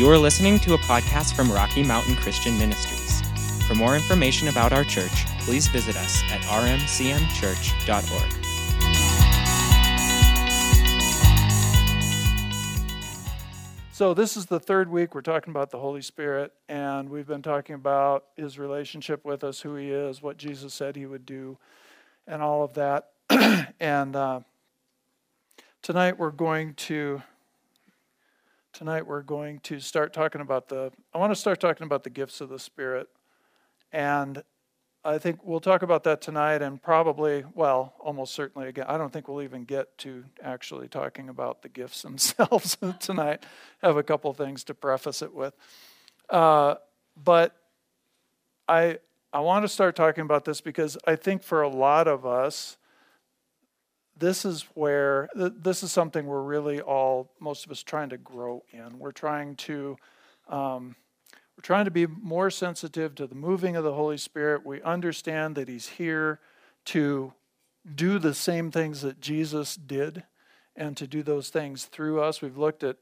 [0.00, 3.20] You are listening to a podcast from Rocky Mountain Christian Ministries.
[3.66, 8.32] For more information about our church, please visit us at rmcmchurch.org.
[13.92, 17.42] So, this is the third week we're talking about the Holy Spirit, and we've been
[17.42, 21.58] talking about his relationship with us, who he is, what Jesus said he would do,
[22.26, 23.10] and all of that.
[23.78, 24.40] and uh,
[25.82, 27.20] tonight we're going to
[28.72, 32.10] tonight we're going to start talking about the i want to start talking about the
[32.10, 33.08] gifts of the spirit.
[33.92, 34.42] And
[35.04, 39.12] i think we'll talk about that tonight and probably well almost certainly again i don't
[39.12, 43.44] think we'll even get to actually talking about the gifts themselves tonight.
[43.82, 45.54] Have a couple things to preface it with.
[46.28, 46.76] Uh,
[47.16, 47.56] but
[48.68, 48.98] i
[49.32, 52.76] i want to start talking about this because i think for a lot of us
[54.20, 58.62] this is where this is something we're really all most of us trying to grow
[58.70, 58.98] in.
[58.98, 59.96] We're trying to
[60.48, 60.94] um,
[61.56, 64.64] we're trying to be more sensitive to the moving of the holy spirit.
[64.64, 66.38] We understand that he's here
[66.86, 67.32] to
[67.94, 70.22] do the same things that jesus did
[70.76, 72.42] and to do those things through us.
[72.42, 72.96] We've looked at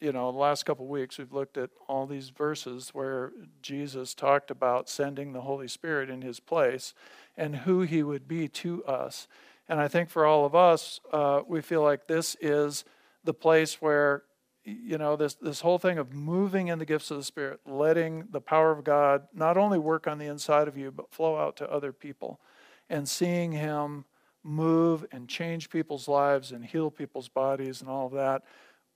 [0.00, 4.12] you know the last couple of weeks we've looked at all these verses where jesus
[4.12, 6.92] talked about sending the holy spirit in his place
[7.34, 9.26] and who he would be to us
[9.68, 12.84] and I think for all of us, uh, we feel like this is
[13.24, 14.22] the place where,
[14.64, 18.28] you know, this, this whole thing of moving in the gifts of the Spirit, letting
[18.30, 21.56] the power of God not only work on the inside of you, but flow out
[21.56, 22.40] to other people,
[22.88, 24.04] and seeing Him
[24.44, 28.42] move and change people's lives and heal people's bodies and all of that.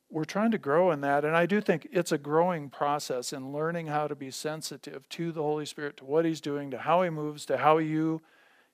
[0.08, 1.24] We're trying to grow in that.
[1.24, 5.32] And I do think it's a growing process in learning how to be sensitive to
[5.32, 8.22] the Holy Spirit, to what He's doing, to how He moves, to how you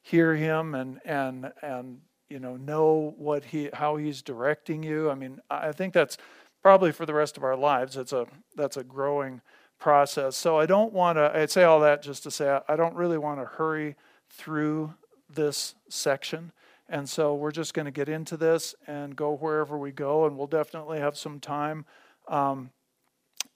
[0.06, 5.10] hear him and and and you know know what he how he's directing you.
[5.10, 6.16] I mean, I think that's
[6.62, 7.96] probably for the rest of our lives.
[7.96, 9.40] It's a that's a growing
[9.80, 10.36] process.
[10.36, 11.32] So I don't want to.
[11.34, 13.96] I'd say all that just to say I don't really want to hurry
[14.30, 14.94] through
[15.28, 16.52] this section.
[16.88, 20.38] And so we're just going to get into this and go wherever we go, and
[20.38, 21.84] we'll definitely have some time
[22.28, 22.70] um,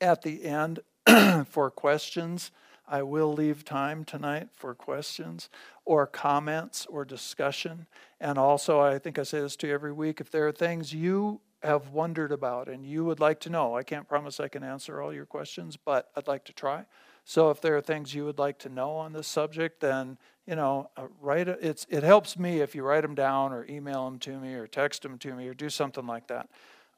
[0.01, 0.81] at the end
[1.47, 2.51] for questions.
[2.91, 5.49] I will leave time tonight for questions
[5.85, 7.87] or comments or discussion.
[8.21, 10.93] And also, I think I say this to you every week if there are things
[10.93, 14.65] you have wondered about and you would like to know, I can't promise I can
[14.65, 16.85] answer all your questions, but I'd like to try.
[17.25, 20.57] So if there are things you would like to know on this subject, then you
[20.57, 21.61] know, uh, write it.
[21.63, 24.67] It's it helps me if you write them down or email them to me or
[24.67, 26.49] text them to me or do something like that.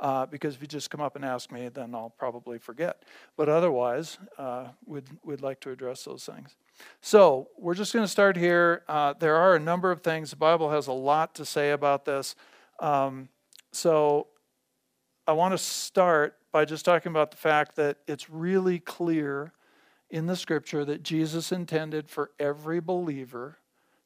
[0.02, 3.04] Uh, because if you just come up and ask me, then I'll probably forget.
[3.36, 6.56] But otherwise, uh, we'd, we'd like to address those things.
[7.00, 8.82] So we're just going to start here.
[8.88, 10.30] Uh, there are a number of things.
[10.30, 12.34] The Bible has a lot to say about this.
[12.80, 13.28] Um,
[13.70, 14.26] so
[15.28, 19.52] I want to start by just talking about the fact that it's really clear
[20.10, 23.58] in the scripture that Jesus intended for every believer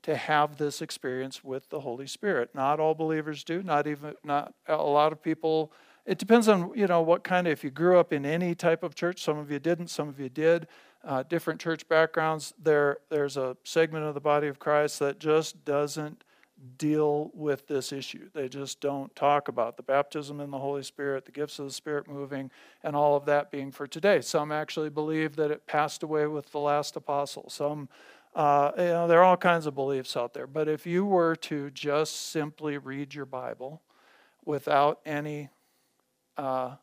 [0.02, 2.50] to have this experience with the Holy Spirit.
[2.54, 5.72] Not all believers do, not even not a lot of people
[6.06, 8.82] it depends on you know what kind of if you grew up in any type
[8.82, 10.66] of church some of you didn't some of you did
[11.04, 15.64] uh, different church backgrounds there there's a segment of the body of christ that just
[15.64, 16.24] doesn't
[16.78, 18.28] deal with this issue.
[18.32, 21.72] They just don't talk about the baptism in the holy spirit the gifts of the
[21.72, 22.50] spirit moving
[22.82, 24.20] and all of that being for today.
[24.20, 27.50] Some actually believe that it passed away with the last apostle.
[27.50, 27.88] Some
[28.34, 30.46] uh, you know there are all kinds of beliefs out there.
[30.46, 33.82] But if you were to just simply read your bible
[34.44, 35.50] without any
[36.36, 36.76] uh,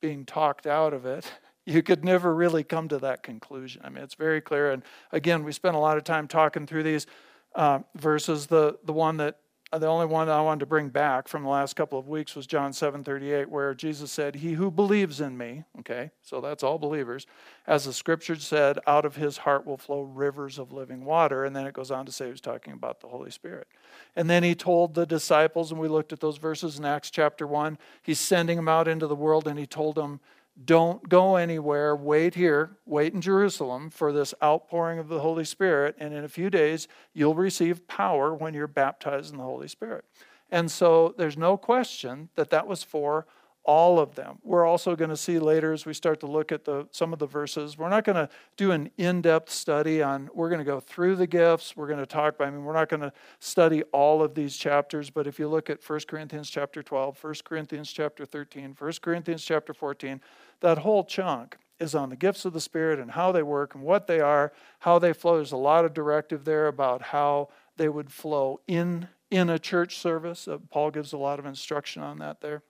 [0.00, 1.30] being talked out of it,
[1.66, 3.82] you could never really come to that conclusion.
[3.84, 4.72] I mean, it's very clear.
[4.72, 4.82] And
[5.12, 7.06] again, we spent a lot of time talking through these
[7.54, 8.46] uh, verses.
[8.46, 9.38] The the one that
[9.72, 12.36] Uh, the only one I wanted to bring back from the last couple of weeks
[12.36, 16.10] was John 7:38 where Jesus said, "He who believes in me, okay?
[16.22, 17.26] So that's all believers.
[17.66, 21.56] As the scripture said, out of his heart will flow rivers of living water." And
[21.56, 23.66] then it goes on to say he was talking about the Holy Spirit.
[24.14, 27.46] And then he told the disciples and we looked at those verses in Acts chapter
[27.46, 27.76] 1.
[28.02, 30.20] He's sending them out into the world and he told them
[30.62, 31.96] don't go anywhere.
[31.96, 32.76] Wait here.
[32.86, 35.96] Wait in Jerusalem for this outpouring of the Holy Spirit.
[35.98, 40.04] And in a few days, you'll receive power when you're baptized in the Holy Spirit.
[40.50, 43.26] And so there's no question that that was for
[43.64, 44.38] all of them.
[44.42, 47.18] We're also going to see later as we start to look at the, some of
[47.18, 47.78] the verses.
[47.78, 50.28] We're not going to do an in-depth study on.
[50.34, 51.76] We're going to go through the gifts.
[51.76, 52.36] We're going to talk.
[52.40, 55.08] I mean, we're not going to study all of these chapters.
[55.08, 59.42] But if you look at 1 Corinthians chapter 12, 1 Corinthians chapter 13, 1 Corinthians
[59.42, 60.20] chapter 14,
[60.60, 63.82] that whole chunk is on the gifts of the Spirit and how they work and
[63.82, 65.36] what they are, how they flow.
[65.36, 69.98] There's a lot of directive there about how they would flow in in a church
[69.98, 70.46] service.
[70.46, 72.62] Uh, Paul gives a lot of instruction on that there.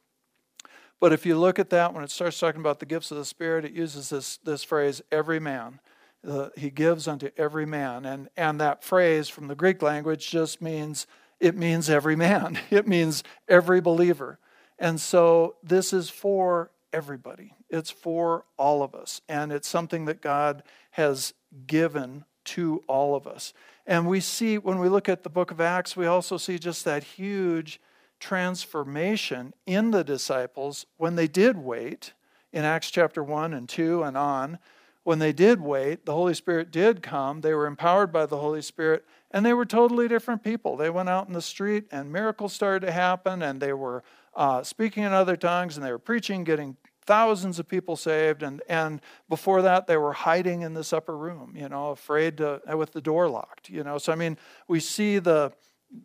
[1.01, 3.25] But if you look at that, when it starts talking about the gifts of the
[3.25, 5.81] Spirit, it uses this, this phrase, every man.
[6.27, 8.07] Uh, he gives unto every man.
[8.07, 11.07] And, and that phrase from the Greek language just means,
[11.41, 12.59] it means every man.
[12.71, 14.39] It means every believer.
[14.79, 17.55] And so this is for everybody.
[17.69, 19.21] It's for all of us.
[19.29, 20.63] And it's something that God
[20.93, 21.35] has
[21.67, 23.53] given to all of us.
[23.87, 26.85] And we see, when we look at the book of Acts, we also see just
[26.85, 27.81] that huge
[28.21, 32.13] transformation in the disciples when they did wait
[32.53, 34.59] in Acts chapter 1 and 2 and on.
[35.03, 37.43] When they did wait, the Holy Spirit did come.
[37.43, 40.77] They were empowered by the Holy Spirit, and they were totally different people.
[40.77, 44.03] They went out in the street, and miracles started to happen, and they were
[44.35, 48.63] uh, speaking in other tongues, and they were preaching, getting thousands of people saved and,
[48.69, 52.93] and before that they were hiding in this upper room you know afraid to with
[52.93, 54.39] the door locked you know so i mean
[54.69, 55.53] we see the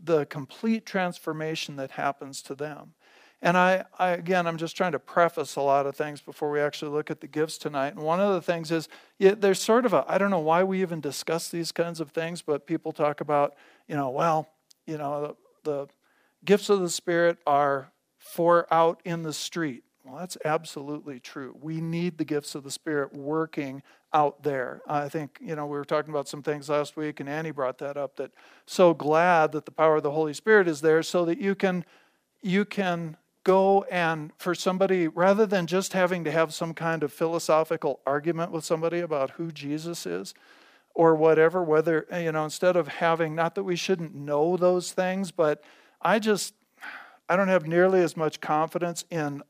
[0.03, 2.93] the complete transformation that happens to them.
[3.41, 6.59] And I, I again i'm just trying to preface a lot of things before we
[6.59, 7.93] actually look at the gifts tonight.
[7.93, 10.63] And one of the things is yeah, there's sort of a i don't know why
[10.63, 13.55] we even discuss these kinds of things but people talk about
[13.87, 14.49] you know well
[14.85, 15.87] you know the, the
[16.43, 21.55] gifts of the spirit are for out in the street well, that's absolutely true.
[21.61, 24.81] We need the gifts of the Spirit working out there.
[24.87, 27.77] I think, you know, we were talking about some things last week, and Annie brought
[27.77, 28.31] that up that
[28.65, 31.85] so glad that the power of the Holy Spirit is there so that you can
[32.41, 37.13] you can go and for somebody rather than just having to have some kind of
[37.13, 40.33] philosophical argument with somebody about who Jesus is
[40.93, 45.31] or whatever whether you know instead of having not that we shouldn't know those things
[45.31, 45.63] but
[46.01, 46.53] I just
[47.27, 49.41] I don't have nearly as much confidence in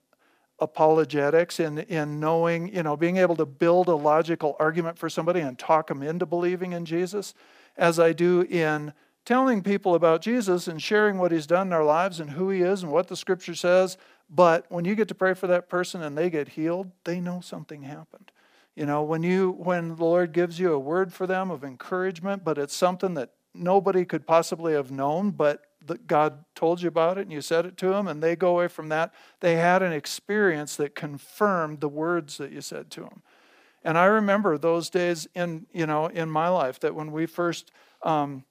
[0.62, 5.40] apologetics in, in knowing, you know, being able to build a logical argument for somebody
[5.40, 7.34] and talk them into believing in Jesus
[7.78, 8.94] as I do in
[9.26, 12.62] telling people about Jesus and sharing what he's done in our lives and who he
[12.62, 13.98] is and what the scripture says.
[14.30, 17.42] But when you get to pray for that person and they get healed, they know
[17.42, 18.32] something happened.
[18.76, 22.44] You know, when you when the Lord gives you a word for them of encouragement,
[22.44, 27.18] but it's something that nobody could possibly have known, but that God told you about
[27.18, 29.14] it and you said it to them, and they go away from that.
[29.40, 33.22] They had an experience that confirmed the words that you said to them.
[33.84, 37.72] And I remember those days in you know in my life that when we first
[38.04, 38.44] um,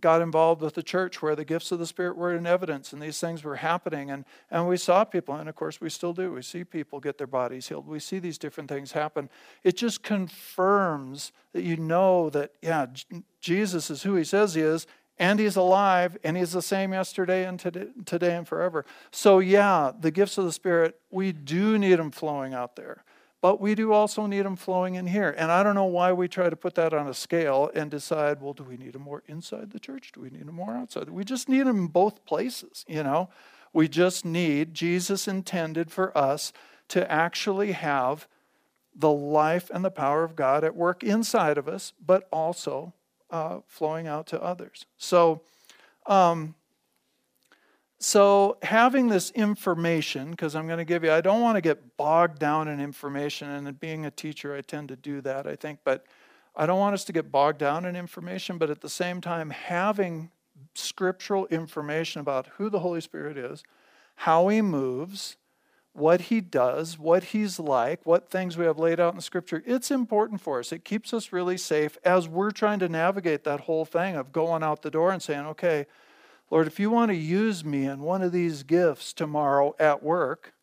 [0.00, 3.02] got involved with the church where the gifts of the Spirit were in evidence and
[3.02, 4.10] these things were happening.
[4.10, 6.32] And, and we saw people, and of course we still do.
[6.32, 7.86] We see people get their bodies healed.
[7.86, 9.28] We see these different things happen.
[9.62, 12.86] It just confirms that you know that, yeah,
[13.40, 14.86] Jesus is who he says he is,
[15.22, 18.84] and he's alive, and he's the same yesterday and today, today and forever.
[19.12, 23.04] So, yeah, the gifts of the Spirit, we do need them flowing out there
[23.42, 25.34] but we do also need them flowing in here.
[25.36, 28.40] And I don't know why we try to put that on a scale and decide,
[28.40, 30.12] well, do we need them more inside the church?
[30.12, 31.10] Do we need them more outside?
[31.10, 33.30] We just need them in both places, you know?
[33.72, 36.52] We just need, Jesus intended for us
[36.88, 38.28] to actually have
[38.94, 42.92] the life and the power of God at work inside of us, but also
[43.32, 44.86] uh, flowing out to others.
[44.98, 45.40] So,
[46.06, 46.54] um,
[47.98, 51.96] so, having this information, because I'm going to give you, I don't want to get
[51.96, 55.78] bogged down in information, and being a teacher, I tend to do that, I think,
[55.84, 56.04] but
[56.56, 59.50] I don't want us to get bogged down in information, but at the same time,
[59.50, 60.30] having
[60.74, 63.62] scriptural information about who the Holy Spirit is,
[64.16, 65.36] how he moves,
[65.94, 69.90] what he does, what he's like, what things we have laid out in scripture, it's
[69.90, 70.72] important for us.
[70.72, 74.62] It keeps us really safe as we're trying to navigate that whole thing of going
[74.62, 75.86] out the door and saying, okay,
[76.50, 80.54] Lord, if you want to use me in one of these gifts tomorrow at work,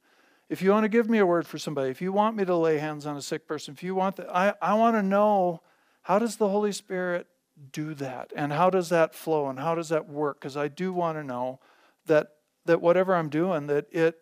[0.50, 2.56] if you want to give me a word for somebody, if you want me to
[2.56, 5.62] lay hands on a sick person, if you want that, I, I want to know
[6.02, 7.28] how does the Holy Spirit
[7.72, 8.34] do that?
[8.36, 10.40] And how does that flow and how does that work?
[10.40, 11.60] Because I do want to know
[12.08, 12.30] that
[12.66, 14.20] that whatever I'm doing, that it,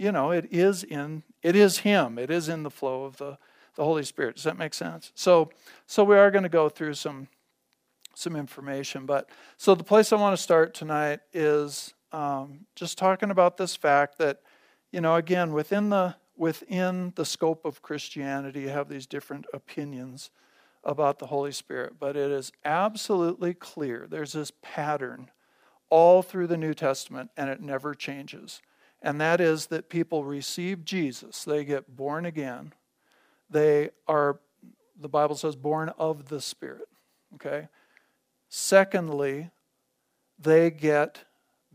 [0.00, 2.18] you know, it is in it is Him.
[2.18, 3.36] It is in the flow of the,
[3.74, 4.36] the Holy Spirit.
[4.36, 5.12] Does that make sense?
[5.14, 5.50] So
[5.86, 7.28] so we are going to go through some
[8.14, 9.04] some information.
[9.04, 9.28] But
[9.58, 14.18] so the place I want to start tonight is um, just talking about this fact
[14.18, 14.40] that,
[14.90, 20.30] you know, again, within the within the scope of Christianity, you have these different opinions
[20.82, 24.06] about the Holy Spirit, but it is absolutely clear.
[24.08, 25.30] There's this pattern
[25.90, 28.62] all through the New Testament, and it never changes.
[29.02, 32.72] And that is that people receive Jesus, they get born again.
[33.48, 34.38] They are,
[35.00, 36.88] the Bible says, born of the Spirit.
[37.34, 37.68] Okay?
[38.48, 39.50] Secondly,
[40.38, 41.24] they get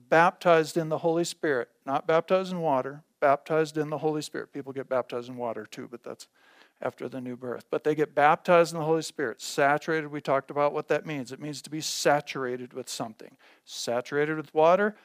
[0.09, 4.53] baptized in the Holy Spirit, not baptized in water, baptized in the Holy Spirit.
[4.53, 6.27] People get baptized in water too, but that's
[6.81, 7.65] after the new birth.
[7.71, 9.41] But they get baptized in the Holy Spirit.
[9.41, 11.31] Saturated, we talked about what that means.
[11.31, 13.37] It means to be saturated with something.
[13.63, 14.95] Saturated with water,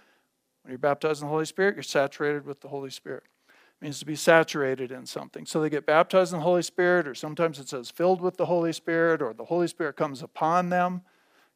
[0.63, 3.25] when you're baptized in the Holy Spirit, you're saturated with the Holy Spirit.
[3.49, 5.47] It means to be saturated in something.
[5.47, 8.47] So they get baptized in the Holy Spirit, or sometimes it says filled with the
[8.47, 11.03] Holy Spirit, or the Holy Spirit comes upon them.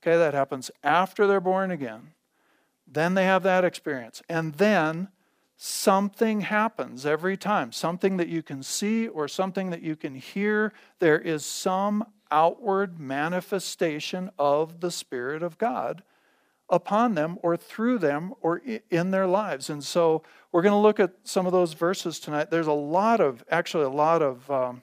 [0.03, 2.13] Okay, that happens after they're born again.
[2.87, 4.23] Then they have that experience.
[4.29, 5.09] And then
[5.57, 10.73] something happens every time something that you can see or something that you can hear.
[10.99, 16.03] There is some outward manifestation of the Spirit of God
[16.69, 19.69] upon them or through them or in their lives.
[19.69, 22.51] And so we're going to look at some of those verses tonight.
[22.51, 24.83] There's a lot of, actually, a lot of um,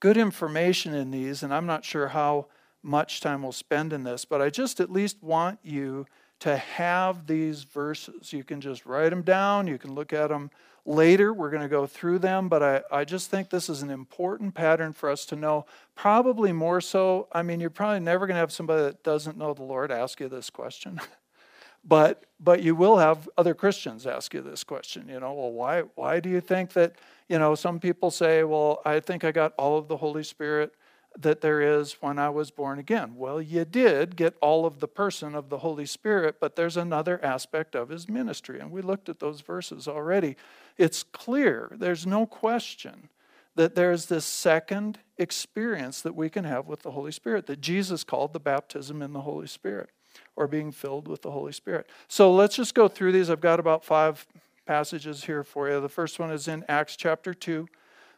[0.00, 2.46] good information in these, and I'm not sure how
[2.82, 6.06] much time we'll spend in this, but I just at least want you
[6.40, 8.32] to have these verses.
[8.32, 10.50] You can just write them down, you can look at them
[10.84, 11.32] later.
[11.32, 14.54] We're going to go through them, but I, I just think this is an important
[14.54, 15.66] pattern for us to know.
[15.94, 19.54] Probably more so, I mean, you're probably never going to have somebody that doesn't know
[19.54, 21.00] the Lord ask you this question.
[21.84, 25.82] but but you will have other Christians ask you this question, you know, well, why
[25.94, 26.94] why do you think that,
[27.28, 30.74] you know, some people say, well, I think I got all of the Holy Spirit
[31.18, 33.14] that there is when I was born again.
[33.16, 37.24] Well, you did get all of the person of the Holy Spirit, but there's another
[37.24, 38.58] aspect of his ministry.
[38.58, 40.36] And we looked at those verses already.
[40.76, 43.08] It's clear, there's no question
[43.56, 48.02] that there's this second experience that we can have with the Holy Spirit that Jesus
[48.02, 49.90] called the baptism in the Holy Spirit
[50.34, 51.88] or being filled with the Holy Spirit.
[52.08, 53.30] So let's just go through these.
[53.30, 54.26] I've got about five
[54.66, 55.80] passages here for you.
[55.80, 57.68] The first one is in Acts chapter 2.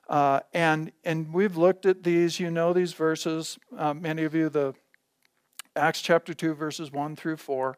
[0.08, 2.38] Uh, and and we've looked at these.
[2.38, 3.58] You know these verses.
[3.76, 4.74] Uh, many of you, the
[5.74, 7.76] Acts chapter two, verses one through four.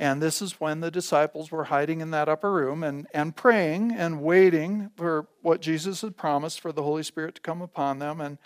[0.00, 3.90] And this is when the disciples were hiding in that upper room and, and praying
[3.90, 8.20] and waiting for what Jesus had promised for the Holy Spirit to come upon them.
[8.20, 8.38] And,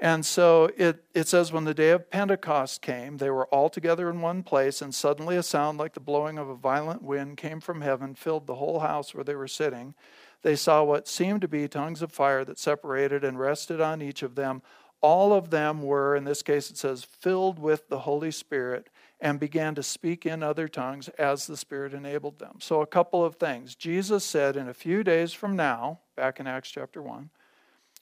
[0.00, 4.08] and so it, it says, when the day of Pentecost came, they were all together
[4.08, 7.60] in one place, and suddenly a sound like the blowing of a violent wind came
[7.60, 9.94] from heaven, filled the whole house where they were sitting
[10.44, 14.22] they saw what seemed to be tongues of fire that separated and rested on each
[14.22, 14.62] of them.
[15.00, 19.40] All of them were, in this case it says, filled with the Holy Spirit and
[19.40, 22.58] began to speak in other tongues as the Spirit enabled them.
[22.60, 23.74] So, a couple of things.
[23.74, 27.30] Jesus said, in a few days from now, back in Acts chapter 1,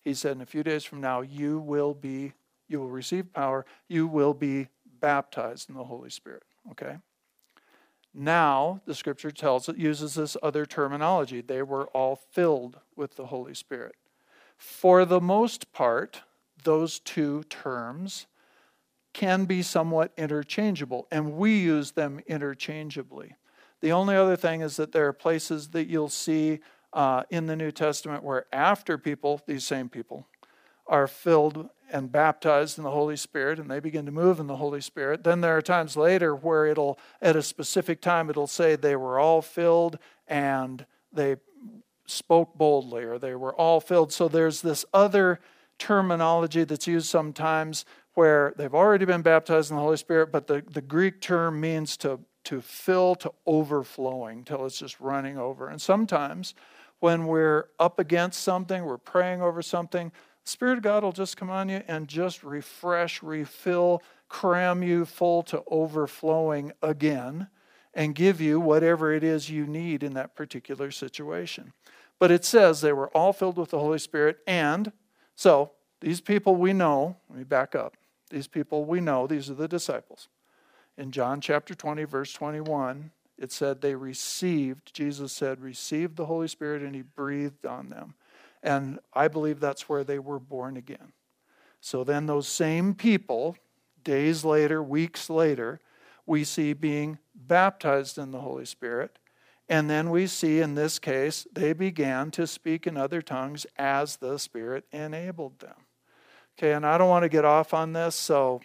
[0.02, 2.32] he said, in a few days from now, you will be,
[2.66, 4.66] you will receive power, you will be
[5.00, 6.42] baptized in the Holy Spirit.
[6.72, 6.96] Okay?
[8.14, 11.40] Now, the scripture tells it uses this other terminology.
[11.40, 13.95] They were all filled with the Holy Spirit.
[14.59, 16.23] For the most part,
[16.62, 18.26] those two terms
[19.12, 23.35] can be somewhat interchangeable, and we use them interchangeably.
[23.81, 26.61] The only other thing is that there are places that you'll see
[26.92, 30.26] uh, in the New Testament where after people, these same people,
[30.87, 34.56] are filled and baptized in the Holy Spirit and they begin to move in the
[34.56, 35.25] Holy Spirit.
[35.25, 39.18] Then there are times later where it'll, at a specific time, it'll say they were
[39.18, 41.37] all filled and they
[42.06, 44.12] spoke boldly or they were all filled.
[44.12, 45.40] So there's this other
[45.78, 47.84] terminology that's used sometimes
[48.14, 51.96] where they've already been baptized in the Holy Spirit, but the, the Greek term means
[51.99, 55.68] to, to fill to overflowing till it's just running over.
[55.68, 56.54] And sometimes
[57.00, 60.12] when we're up against something, we're praying over something,
[60.44, 65.42] Spirit of God will just come on you and just refresh, refill, cram you full
[65.44, 67.49] to overflowing again
[67.94, 71.72] and give you whatever it is you need in that particular situation.
[72.18, 74.92] But it says they were all filled with the Holy Spirit, and
[75.34, 77.96] so these people we know, let me back up.
[78.30, 80.28] These people we know, these are the disciples.
[80.96, 86.49] In John chapter 20, verse 21, it said they received, Jesus said, received the Holy
[86.49, 88.14] Spirit and he breathed on them.
[88.62, 91.12] And I believe that's where they were born again.
[91.81, 93.57] So then, those same people,
[94.04, 95.81] days later, weeks later,
[96.26, 99.19] we see being baptized in the Holy Spirit.
[99.69, 104.16] And then we see in this case, they began to speak in other tongues as
[104.16, 105.87] the Spirit enabled them.
[106.59, 108.61] Okay, and I don't want to get off on this, so,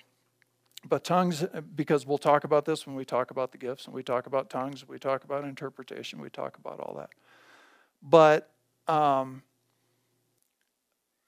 [0.88, 4.04] but tongues, because we'll talk about this when we talk about the gifts and we
[4.04, 7.10] talk about tongues, we talk about interpretation, we talk about all that.
[8.01, 8.51] But
[8.88, 9.42] um,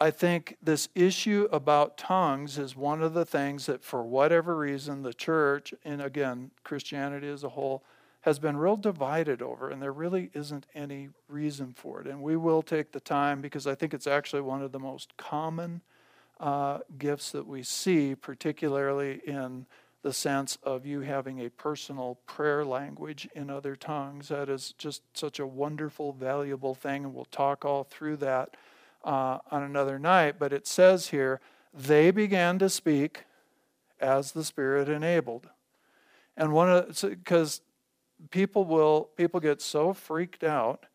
[0.01, 5.03] I think this issue about tongues is one of the things that, for whatever reason,
[5.03, 7.83] the church, and again, Christianity as a whole,
[8.21, 12.07] has been real divided over, and there really isn't any reason for it.
[12.07, 15.15] And we will take the time because I think it's actually one of the most
[15.17, 15.81] common
[16.39, 19.65] uh, gifts that we see, particularly in
[20.01, 24.29] the sense of you having a personal prayer language in other tongues.
[24.29, 28.55] That is just such a wonderful, valuable thing, and we'll talk all through that
[29.03, 31.39] uh, on another night, but it says here,
[31.73, 33.25] they began to speak
[33.99, 35.49] as the Spirit enabled.
[36.35, 37.61] And one of because
[38.31, 40.85] people will people get so freaked out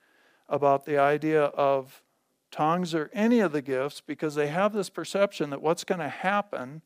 [0.48, 2.02] about the idea of
[2.50, 6.08] tongues or any of the gifts because they have this perception that what's going to
[6.08, 6.82] happen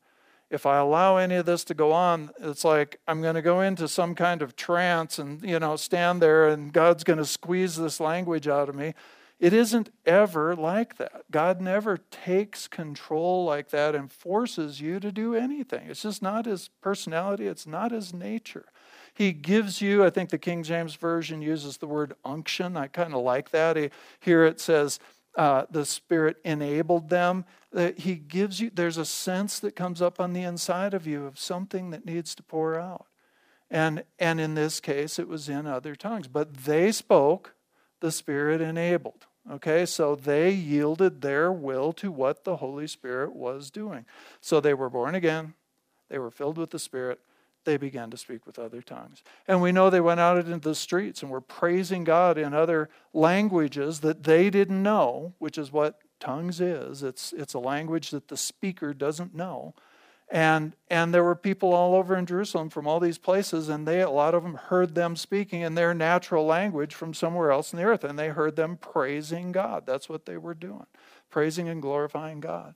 [0.49, 3.61] if I allow any of this to go on, it's like I'm going to go
[3.61, 7.75] into some kind of trance and, you know, stand there and God's going to squeeze
[7.75, 8.95] this language out of me.
[9.39, 11.23] It isn't ever like that.
[11.31, 15.89] God never takes control like that and forces you to do anything.
[15.89, 18.65] It's just not his personality, it's not his nature.
[19.13, 22.77] He gives you, I think the King James Version uses the word unction.
[22.77, 23.91] I kind of like that.
[24.19, 24.99] Here it says,
[25.35, 27.45] uh, the Spirit enabled them.
[27.75, 31.25] Uh, he gives you, there's a sense that comes up on the inside of you
[31.25, 33.07] of something that needs to pour out.
[33.69, 36.27] And, and in this case, it was in other tongues.
[36.27, 37.53] But they spoke,
[37.99, 39.27] the Spirit enabled.
[39.51, 44.05] Okay, so they yielded their will to what the Holy Spirit was doing.
[44.41, 45.53] So they were born again,
[46.09, 47.19] they were filled with the Spirit,
[47.65, 49.23] they began to speak with other tongues.
[49.47, 52.89] And we know they went out into the streets and were praising God in other
[53.13, 57.03] languages that they didn't know, which is what tongues is.
[57.03, 59.73] It's, it's a language that the speaker doesn't know.
[60.31, 64.01] And, and there were people all over in Jerusalem from all these places, and they,
[64.01, 67.77] a lot of them heard them speaking in their natural language from somewhere else in
[67.77, 69.87] the earth, and they heard them praising God.
[69.87, 70.85] That's what they were doing,
[71.31, 72.75] praising and glorifying God.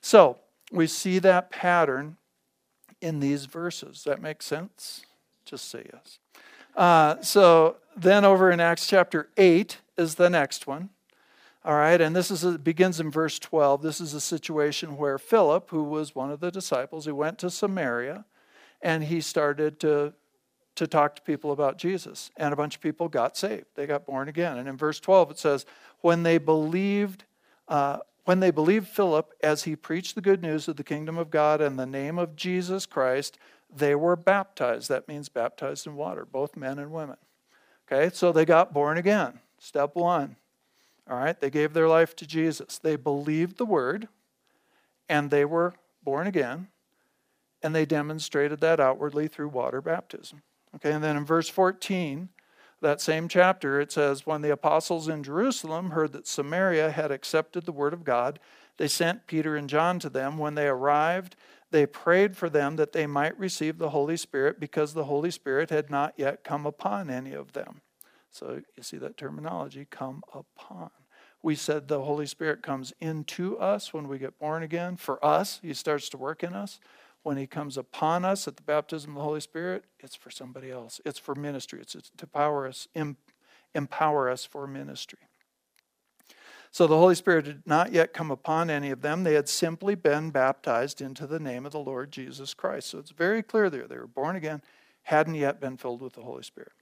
[0.00, 0.38] So
[0.72, 2.16] we see that pattern
[3.02, 4.04] in these verses.
[4.04, 5.04] That makes sense?
[5.44, 6.18] Just say yes.
[6.74, 10.88] Uh, so then over in Acts chapter 8 is the next one.
[11.66, 13.80] All right, and this is a, begins in verse 12.
[13.80, 17.48] This is a situation where Philip, who was one of the disciples, he went to
[17.48, 18.26] Samaria
[18.82, 20.12] and he started to,
[20.74, 22.30] to talk to people about Jesus.
[22.36, 23.64] And a bunch of people got saved.
[23.76, 24.58] They got born again.
[24.58, 25.64] And in verse 12 it says,
[26.02, 27.24] when they believed,
[27.66, 31.30] uh, when they believed Philip as he preached the good news of the kingdom of
[31.30, 33.38] God in the name of Jesus Christ,
[33.74, 34.90] they were baptized.
[34.90, 37.16] That means baptized in water, both men and women.
[37.90, 39.40] Okay, so they got born again.
[39.58, 40.36] Step one.
[41.08, 42.78] All right, they gave their life to Jesus.
[42.78, 44.08] They believed the word
[45.08, 46.68] and they were born again,
[47.62, 50.42] and they demonstrated that outwardly through water baptism.
[50.76, 52.28] Okay, and then in verse 14,
[52.80, 57.64] that same chapter, it says, When the apostles in Jerusalem heard that Samaria had accepted
[57.64, 58.38] the word of God,
[58.76, 60.36] they sent Peter and John to them.
[60.36, 61.36] When they arrived,
[61.70, 65.70] they prayed for them that they might receive the Holy Spirit because the Holy Spirit
[65.70, 67.80] had not yet come upon any of them.
[68.34, 70.90] So you see that terminology come upon.
[71.42, 74.96] We said the Holy Spirit comes into us when we get born again.
[74.96, 76.80] For us, He starts to work in us
[77.24, 80.70] when he comes upon us at the baptism of the Holy Spirit, it's for somebody
[80.70, 81.00] else.
[81.06, 81.80] It's for ministry.
[81.80, 82.86] It's, to power us,
[83.74, 85.20] empower us for ministry.
[86.70, 89.24] So the Holy Spirit had not yet come upon any of them.
[89.24, 92.90] They had simply been baptized into the name of the Lord Jesus Christ.
[92.90, 93.88] So it's very clear there.
[93.88, 94.60] They were born again,
[95.04, 96.72] hadn't yet been filled with the Holy Spirit.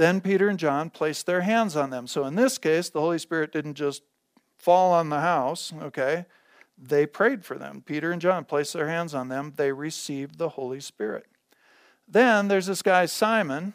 [0.00, 2.06] Then Peter and John placed their hands on them.
[2.06, 4.02] So in this case, the Holy Spirit didn't just
[4.56, 6.24] fall on the house, okay?
[6.82, 7.82] they prayed for them.
[7.84, 9.52] Peter and John placed their hands on them.
[9.56, 11.26] They received the Holy Spirit.
[12.08, 13.74] Then there's this guy, Simon,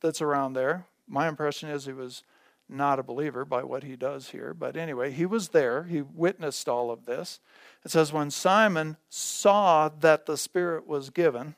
[0.00, 0.86] that's around there.
[1.06, 2.24] My impression is he was
[2.68, 4.54] not a believer by what he does here.
[4.54, 5.84] But anyway, he was there.
[5.84, 7.38] He witnessed all of this.
[7.84, 11.54] It says, when Simon saw that the Spirit was given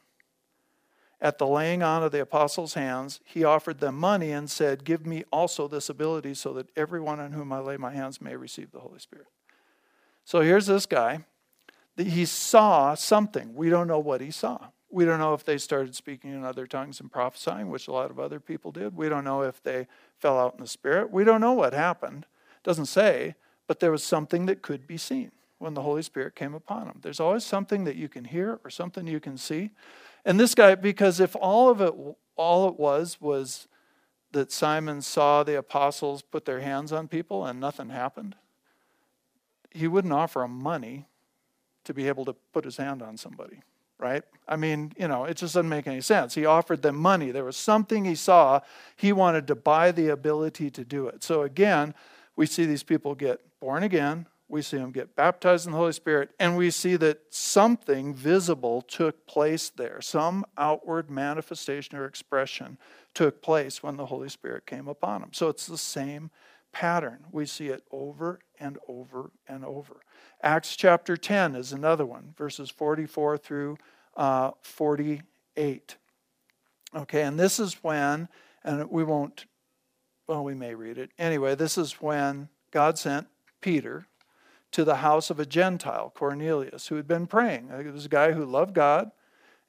[1.21, 5.07] at the laying on of the apostles' hands, he offered them money and said, Give
[5.07, 8.71] me also this ability so that everyone on whom I lay my hands may receive
[8.71, 9.29] the Holy Spirit.
[10.25, 11.25] So here's this guy.
[11.97, 13.55] He saw something.
[13.55, 14.69] We don't know what he saw.
[14.91, 18.11] We don't know if they started speaking in other tongues and prophesying, which a lot
[18.11, 18.97] of other people did.
[18.97, 19.87] We don't know if they
[20.19, 21.11] fell out in the spirit.
[21.11, 22.27] We don't know what happened.
[22.59, 23.35] It doesn't say,
[23.67, 26.99] but there was something that could be seen when the Holy Spirit came upon them.
[27.03, 29.71] There's always something that you can hear or something you can see.
[30.27, 31.95] And this guy, because if all of it,
[32.35, 33.69] all it was, was
[34.33, 38.35] that Simon saw the apostles put their hands on people and nothing happened,
[39.71, 41.07] he wouldn't offer him money
[41.85, 43.61] to be able to put his hand on somebody,
[43.99, 44.25] right?
[44.49, 46.35] I mean, you know, it just doesn't make any sense.
[46.35, 47.31] He offered them money.
[47.31, 48.61] There was something he saw.
[48.97, 51.23] He wanted to buy the ability to do it.
[51.23, 51.95] So again,
[52.35, 54.27] we see these people get born again.
[54.49, 58.81] We see them get baptized in the Holy Spirit, and we see that something visible
[58.81, 60.01] took place there.
[60.01, 62.79] Some outward manifestation or expression
[63.13, 65.31] took place when the Holy Spirit came upon them.
[65.33, 66.31] So it's the same
[66.71, 67.25] pattern.
[67.33, 70.01] We see it over and over and over.
[70.43, 73.79] Acts chapter 10 is another one, verses 44 through
[74.17, 75.97] uh, 48.
[76.95, 78.29] Okay, and this is when,
[78.63, 79.47] and we won't,
[80.29, 81.11] well, we may read it.
[81.19, 83.27] Anyway, this is when God sent
[83.61, 84.07] Peter
[84.77, 87.71] to the house of a Gentile, Cornelius, who had been praying.
[87.71, 89.11] It was a guy who loved God,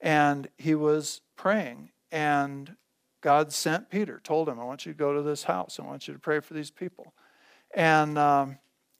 [0.01, 1.91] and he was praying.
[2.11, 2.75] And
[3.21, 5.79] God sent Peter, told him, I want you to go to this house.
[5.79, 7.13] I want you to pray for these people.
[7.73, 8.57] And, um,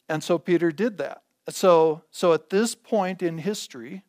[0.08, 1.24] and so Peter did that.
[1.50, 4.04] So, so at this point in history,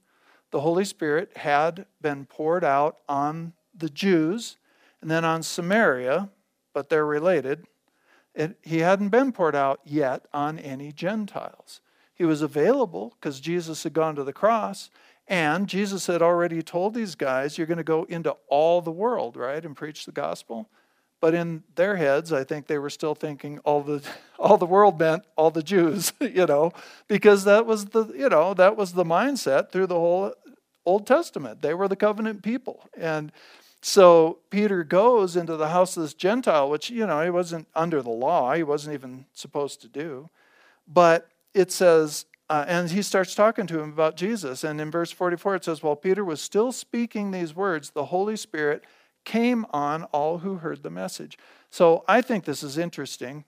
[0.52, 4.56] the Holy Spirit had been poured out on the Jews
[5.02, 6.28] and then on Samaria,
[6.72, 7.66] but they're related.
[8.36, 11.80] It, he hadn't been poured out yet on any Gentiles.
[12.18, 14.90] He was available because Jesus had gone to the cross,
[15.28, 19.36] and Jesus had already told these guys, You're going to go into all the world,
[19.36, 20.68] right, and preach the gospel.
[21.20, 24.02] But in their heads, I think they were still thinking all the
[24.38, 26.72] all the world meant all the Jews, you know,
[27.06, 30.32] because that was the you know that was the mindset through the whole
[30.84, 31.62] Old Testament.
[31.62, 33.30] They were the covenant people, and
[33.80, 38.02] so Peter goes into the house of this Gentile, which you know he wasn't under
[38.02, 40.30] the law, he wasn't even supposed to do,
[40.86, 42.26] but it says.
[42.50, 44.64] Uh, and he starts talking to him about Jesus.
[44.64, 48.36] And in verse 44, it says, While Peter was still speaking these words, the Holy
[48.36, 48.84] Spirit
[49.26, 51.36] came on all who heard the message.
[51.68, 53.44] So I think this is interesting.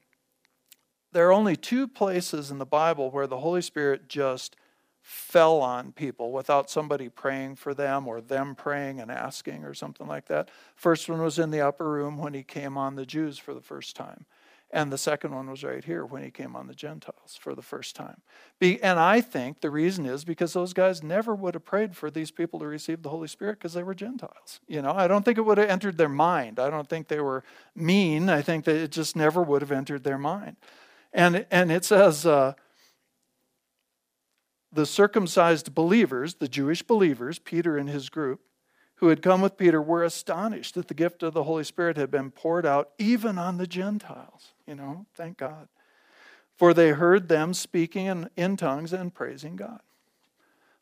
[1.13, 4.55] There are only two places in the Bible where the Holy Spirit just
[5.03, 10.07] fell on people without somebody praying for them or them praying and asking or something
[10.07, 10.51] like that.
[10.77, 13.63] First one was in the upper room when he came on the Jews for the
[13.63, 14.27] first time.
[14.73, 17.63] And the second one was right here when he came on the Gentiles for the
[17.63, 18.21] first time.
[18.61, 22.09] Be, and I think the reason is because those guys never would have prayed for
[22.09, 24.61] these people to receive the Holy Spirit because they were Gentiles.
[24.69, 26.61] You know, I don't think it would have entered their mind.
[26.61, 27.43] I don't think they were
[27.75, 28.29] mean.
[28.29, 30.57] I think that it just never would have entered their mind.
[31.13, 32.53] And, and it says, uh,
[34.73, 38.41] the circumcised believers, the Jewish believers, Peter and his group,
[39.01, 42.11] who had come with Peter were astonished that the gift of the Holy Spirit had
[42.11, 44.53] been poured out even on the Gentiles.
[44.67, 45.69] You know, thank God.
[46.59, 49.81] For they heard them speaking in, in tongues and praising God.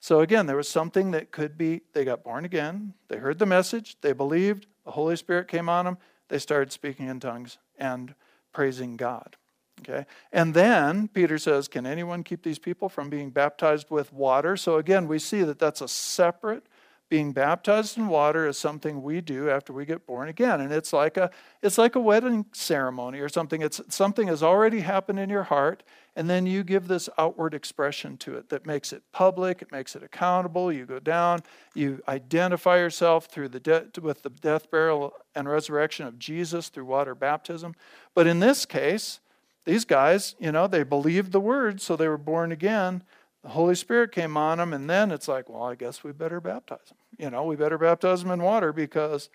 [0.00, 3.46] So again, there was something that could be, they got born again, they heard the
[3.46, 8.16] message, they believed, the Holy Spirit came on them, they started speaking in tongues and
[8.52, 9.36] praising God.
[9.80, 10.06] Okay?
[10.32, 14.56] And then Peter says, Can anyone keep these people from being baptized with water?
[14.56, 16.66] So again, we see that that's a separate
[17.08, 20.60] being baptized in water is something we do after we get born again.
[20.60, 21.30] And it's like a
[21.62, 23.62] it's like a wedding ceremony or something.
[23.62, 25.82] It's something has already happened in your heart
[26.16, 29.96] and then you give this outward expression to it that makes it public it makes
[29.96, 30.70] it accountable.
[30.70, 31.42] You go down
[31.74, 36.84] you identify yourself through the de- with the death burial and resurrection of Jesus through
[36.84, 37.74] water baptism.
[38.14, 39.20] But in this case
[39.64, 43.02] these guys you know they believed the word so they were born again
[43.42, 46.40] the Holy Spirit came on them, and then it's like, well, I guess we better
[46.40, 46.98] baptize them.
[47.18, 49.28] You know, we better baptize them in water because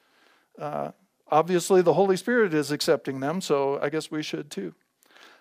[0.59, 0.91] uh,
[1.29, 4.73] obviously the Holy Spirit is accepting them, so I guess we should too.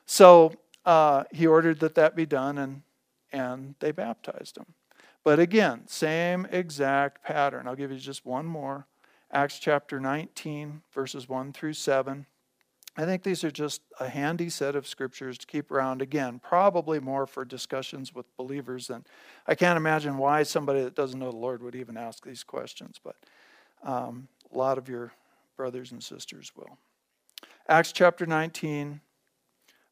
[0.06, 0.52] So
[0.84, 2.82] uh, he ordered that that be done, and
[3.32, 4.74] and they baptized them.
[5.24, 7.66] But again, same exact pattern.
[7.66, 8.86] I'll give you just one more.
[9.30, 12.26] Acts chapter 19, verses 1 through 7.
[12.96, 16.02] I think these are just a handy set of scriptures to keep around.
[16.02, 19.04] Again, probably more for discussions with believers than
[19.46, 23.00] I can't imagine why somebody that doesn't know the Lord would even ask these questions,
[23.02, 23.16] but
[23.82, 25.12] um, a lot of your
[25.56, 26.78] brothers and sisters will.
[27.66, 29.00] Acts chapter 19,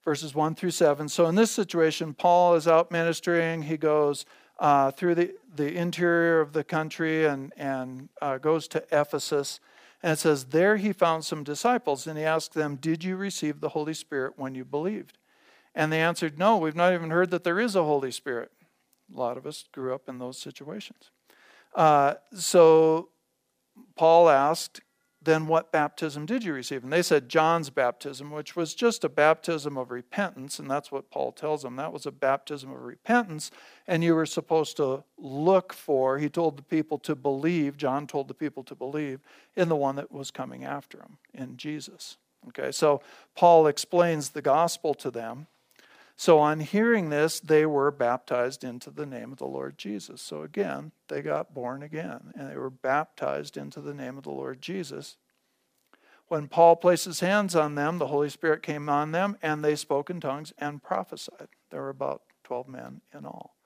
[0.05, 1.09] verses 1 through 7.
[1.09, 3.63] So in this situation, Paul is out ministering.
[3.63, 4.27] He goes
[4.59, 9.59] uh, through the, the interior of the country and, and uh, goes to Ephesus.
[10.03, 13.61] And it says, There he found some disciples, and he asked them, Did you receive
[13.61, 15.19] the Holy Spirit when you believed?
[15.75, 18.51] And they answered, No, we've not even heard that there is a Holy Spirit.
[19.15, 21.11] A lot of us grew up in those situations.
[21.75, 23.11] Uh, so
[23.97, 24.81] Paul asked,
[25.23, 26.83] then what baptism did you receive?
[26.83, 30.59] And they said John's baptism, which was just a baptism of repentance.
[30.59, 31.77] And that's what Paul tells them.
[31.77, 33.51] That was a baptism of repentance.
[33.87, 38.29] And you were supposed to look for, he told the people to believe, John told
[38.29, 39.21] the people to believe
[39.57, 42.17] in the one that was coming after him, in Jesus.
[42.49, 43.03] Okay, so
[43.37, 45.47] Paul explains the gospel to them.
[46.21, 50.21] So on hearing this, they were baptized into the name of the Lord Jesus.
[50.21, 54.31] So again, they got born again and they were baptized into the name of the
[54.31, 55.17] Lord Jesus.
[56.29, 59.75] When Paul placed his hands on them, the Holy Spirit came on them and they
[59.75, 61.49] spoke in tongues and prophesied.
[61.71, 63.57] There were about 12 men in all.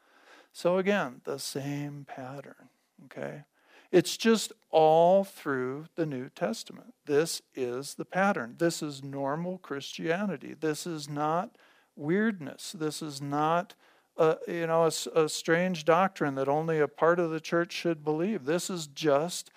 [0.53, 2.69] So again, the same pattern,
[3.07, 3.47] okay?
[3.91, 6.95] It's just all through the New Testament.
[7.05, 8.55] This is the pattern.
[8.59, 10.55] This is normal Christianity.
[10.55, 11.57] This is not
[11.97, 12.73] weirdness.
[12.73, 13.75] This is not
[14.17, 18.05] a, you know, a, a strange doctrine that only a part of the church should
[18.05, 18.45] believe.
[18.45, 19.51] This is just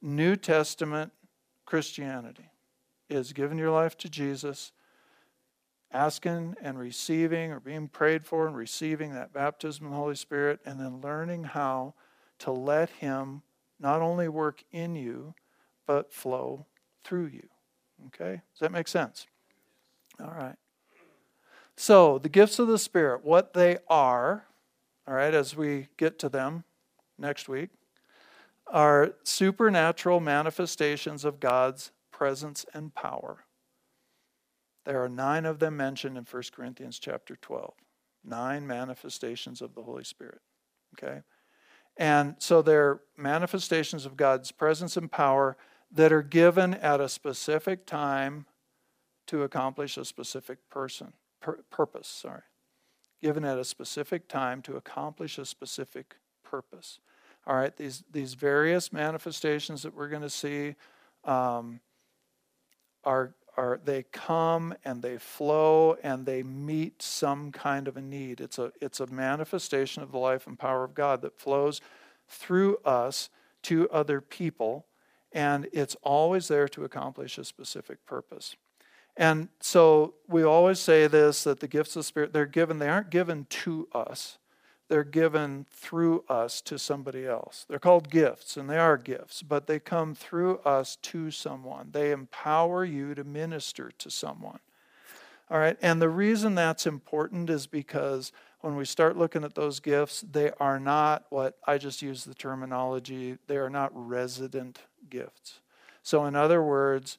[0.00, 1.12] New Testament
[1.64, 2.50] Christianity.
[3.08, 4.72] Is giving your life to Jesus,
[5.92, 10.60] asking and receiving or being prayed for and receiving that baptism of the Holy Spirit,
[10.64, 11.94] and then learning how
[12.38, 13.42] to let Him
[13.78, 15.34] not only work in you,
[15.86, 16.66] but flow
[17.04, 17.48] through you.
[18.06, 18.40] Okay?
[18.54, 19.26] Does that make sense?
[20.20, 20.56] All right.
[21.76, 24.46] So, the gifts of the Spirit, what they are,
[25.06, 26.64] all right, as we get to them
[27.18, 27.70] next week,
[28.66, 33.44] are supernatural manifestations of God's presence and power.
[34.84, 37.74] There are nine of them mentioned in 1 Corinthians chapter 12.
[38.24, 40.40] Nine manifestations of the Holy Spirit.
[40.94, 41.20] Okay?
[41.96, 45.56] And so they're manifestations of God's presence and power
[45.90, 48.46] that are given at a specific time
[49.26, 52.42] to accomplish a specific person pur- purpose, sorry.
[53.20, 56.98] Given at a specific time to accomplish a specific purpose.
[57.46, 60.76] All right, these these various manifestations that we're going to see
[61.24, 61.80] um,
[63.04, 68.40] are are they come and they flow and they meet some kind of a need.
[68.40, 71.80] It's a it's a manifestation of the life and power of God that flows
[72.28, 73.28] through us
[73.62, 74.86] to other people,
[75.32, 78.56] and it's always there to accomplish a specific purpose.
[79.16, 83.10] And so we always say this that the gifts of Spirit, they're given, they aren't
[83.10, 84.38] given to us,
[84.88, 87.66] they're given through us to somebody else.
[87.68, 91.90] They're called gifts, and they are gifts, but they come through us to someone.
[91.92, 94.60] They empower you to minister to someone.
[95.50, 99.80] All right, and the reason that's important is because when we start looking at those
[99.80, 104.78] gifts, they are not what I just use the terminology, they are not resident
[105.10, 105.60] gifts.
[106.02, 107.18] So, in other words,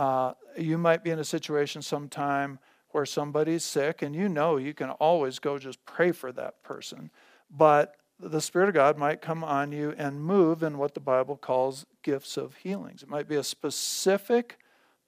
[0.00, 2.58] uh, you might be in a situation sometime
[2.92, 7.10] where somebody's sick, and you know you can always go just pray for that person.
[7.50, 11.36] But the Spirit of God might come on you and move in what the Bible
[11.36, 13.02] calls gifts of healings.
[13.02, 14.56] It might be a specific,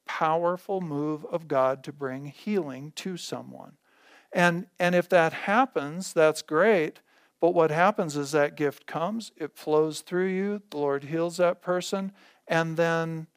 [0.05, 3.79] powerful move of God to bring healing to someone.
[4.31, 7.01] And, and if that happens, that's great.
[7.41, 11.63] But what happens is that gift comes, it flows through you, the Lord heals that
[11.63, 12.13] person,
[12.47, 13.29] and then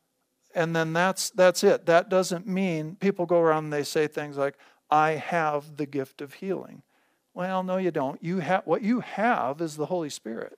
[0.55, 1.85] and then that's that's it.
[1.85, 4.55] That doesn't mean people go around and they say things like,
[4.89, 6.81] "I have the gift of healing."
[7.33, 8.23] Well, no, you don't.
[8.23, 10.57] You have what you have is the Holy Spirit.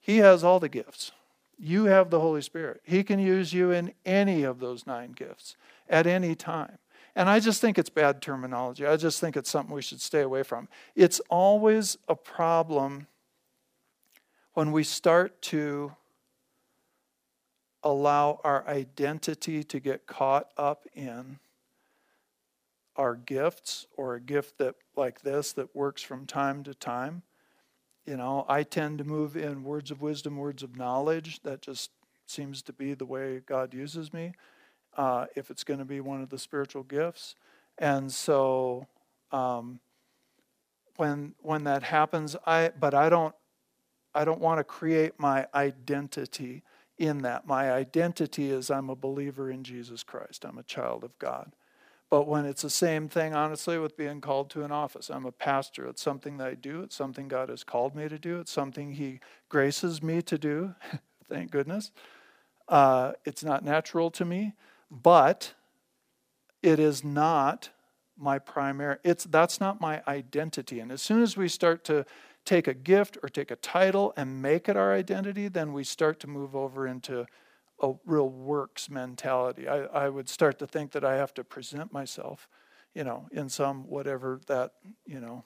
[0.00, 1.12] He has all the gifts.
[1.56, 2.80] You have the Holy Spirit.
[2.84, 5.56] He can use you in any of those nine gifts
[5.88, 6.78] at any time.
[7.14, 8.84] And I just think it's bad terminology.
[8.84, 10.68] I just think it's something we should stay away from.
[10.96, 13.06] It's always a problem
[14.54, 15.94] when we start to
[17.82, 21.38] allow our identity to get caught up in
[22.96, 27.22] our gifts or a gift that like this that works from time to time.
[28.06, 31.40] You know i tend to move in words of wisdom words of knowledge.
[31.42, 31.90] That just
[32.26, 34.32] seems to be the way god uses me
[34.96, 37.34] uh, if it's going to be one of the spiritual gifts.
[37.78, 38.86] And so
[39.32, 39.80] um,
[40.96, 43.34] when when that happens i but i don't
[44.14, 46.62] i don't want to create my identity
[46.98, 47.46] in that.
[47.46, 51.52] My identity is I'm a believer in Jesus Christ, I'm a child of God.
[52.10, 55.32] But when it's the same thing, honestly, with being called to an office, I'm a
[55.32, 55.86] pastor.
[55.86, 58.92] It's something that I do, it's something God has called me to do, it's something
[58.92, 60.74] He graces me to do,
[61.28, 61.90] thank goodness.
[62.68, 64.52] Uh, it's not natural to me,
[64.90, 65.54] but
[66.62, 67.70] it is not
[68.16, 72.04] my primary it's that's not my identity and as soon as we start to
[72.44, 76.18] take a gift or take a title and make it our identity, then we start
[76.20, 77.26] to move over into
[77.80, 79.68] a real works mentality.
[79.68, 82.48] I, I would start to think that I have to present myself,
[82.94, 84.72] you know, in some whatever that,
[85.06, 85.44] you know,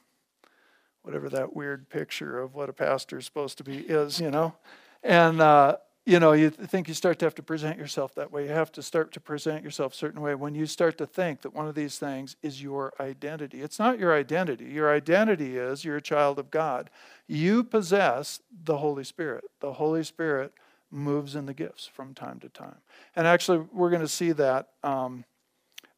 [1.02, 4.54] whatever that weird picture of what a pastor is supposed to be is, you know.
[5.02, 5.76] And uh,
[6.06, 8.44] you know, you think you start to have to present yourself that way.
[8.44, 11.42] You have to start to present yourself a certain way when you start to think
[11.42, 13.60] that one of these things is your identity.
[13.60, 14.66] It's not your identity.
[14.66, 16.90] Your identity is you're a child of God.
[17.26, 19.44] You possess the Holy Spirit.
[19.58, 20.52] The Holy Spirit
[20.92, 22.78] moves in the gifts from time to time.
[23.16, 25.24] And actually, we're going to see that um,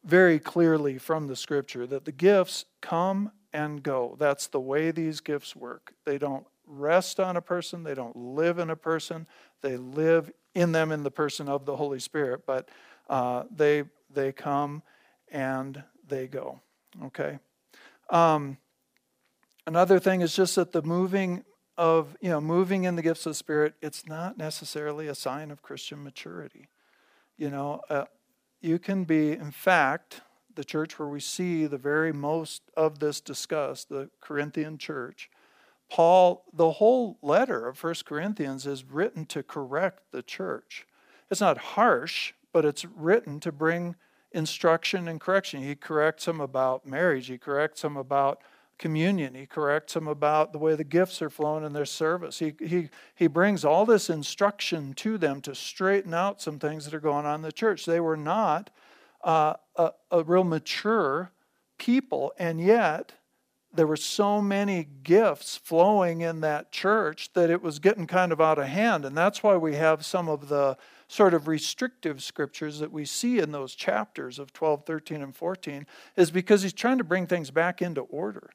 [0.03, 4.15] very clearly from the scripture that the gifts come and go.
[4.17, 5.93] That's the way these gifts work.
[6.05, 9.27] They don't rest on a person, they don't live in a person,
[9.61, 12.69] they live in them in the person of the Holy Spirit, but
[13.09, 14.83] uh, they, they come
[15.31, 16.59] and they go.
[17.05, 17.39] Okay?
[18.09, 18.57] Um,
[19.67, 21.43] another thing is just that the moving
[21.77, 25.49] of, you know, moving in the gifts of the Spirit, it's not necessarily a sign
[25.49, 26.67] of Christian maturity.
[27.37, 28.05] You know, uh,
[28.61, 30.21] you can be, in fact,
[30.55, 35.29] the church where we see the very most of this discussed, the Corinthian church,
[35.89, 40.85] Paul, the whole letter of First Corinthians is written to correct the church.
[41.31, 43.95] It's not harsh, but it's written to bring
[44.31, 45.63] instruction and correction.
[45.63, 48.41] He corrects them about marriage, he corrects them about
[48.79, 49.35] communion.
[49.35, 52.39] He corrects them about the way the gifts are flown in their service.
[52.39, 56.93] He, he, he brings all this instruction to them to straighten out some things that
[56.95, 57.85] are going on in the church.
[57.85, 58.71] They were not
[59.23, 61.31] uh, a, a real mature
[61.77, 63.11] people, and yet
[63.73, 68.41] there were so many gifts flowing in that church that it was getting kind of
[68.41, 69.05] out of hand.
[69.05, 70.77] And that's why we have some of the
[71.07, 75.85] sort of restrictive scriptures that we see in those chapters of 12, 13, and 14,
[76.15, 78.49] is because he's trying to bring things back into order.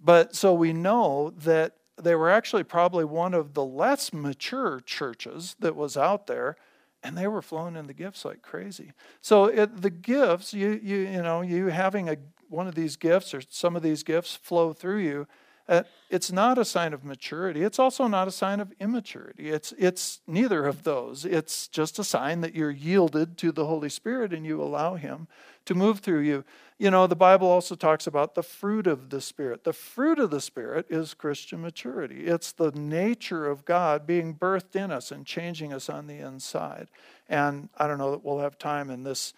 [0.00, 5.56] But so we know that they were actually probably one of the less mature churches
[5.60, 6.56] that was out there
[7.02, 8.92] and they were flowing in the gifts like crazy.
[9.20, 12.16] So it, the gifts, you you you know, you having a
[12.52, 15.26] one of these gifts or some of these gifts flow through you,
[15.68, 17.62] uh, it's not a sign of maturity.
[17.62, 19.48] It's also not a sign of immaturity.
[19.48, 21.24] It's it's neither of those.
[21.24, 25.28] It's just a sign that you're yielded to the Holy Spirit and you allow Him
[25.64, 26.44] to move through you.
[26.78, 29.62] You know, the Bible also talks about the fruit of the Spirit.
[29.62, 34.74] The fruit of the Spirit is Christian maturity, it's the nature of God being birthed
[34.74, 36.88] in us and changing us on the inside.
[37.28, 39.32] And I don't know that we'll have time in this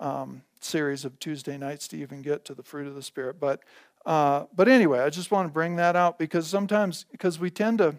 [0.00, 3.38] um, series of Tuesday nights to even get to the fruit of the Spirit.
[3.40, 3.60] But,
[4.04, 7.78] uh, but anyway, I just want to bring that out because sometimes, because we tend
[7.78, 7.94] to,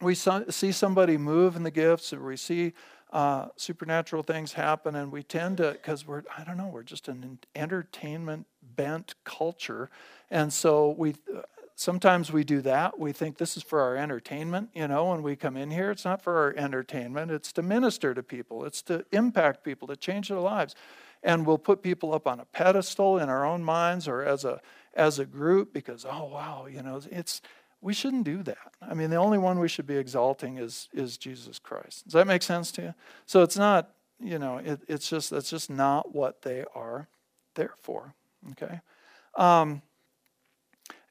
[0.00, 2.72] we see somebody move in the gifts or we see
[3.12, 7.08] uh, supernatural things happen, and we tend to, because we're, I don't know, we're just
[7.08, 9.88] an entertainment bent culture.
[10.30, 11.14] And so we,
[11.76, 12.98] sometimes we do that.
[12.98, 14.70] We think this is for our entertainment.
[14.74, 18.12] You know, when we come in here, it's not for our entertainment, it's to minister
[18.12, 20.74] to people, it's to impact people, to change their lives.
[21.26, 24.62] And we'll put people up on a pedestal in our own minds or as a
[24.94, 27.42] as a group because oh wow, you know, it's
[27.80, 28.72] we shouldn't do that.
[28.82, 32.04] I mean, the only one we should be exalting is, is Jesus Christ.
[32.04, 32.94] Does that make sense to you?
[33.26, 37.06] So it's not, you know, it, it's just, that's just not what they are
[37.54, 38.14] there for.
[38.52, 38.80] Okay?
[39.36, 39.82] Um,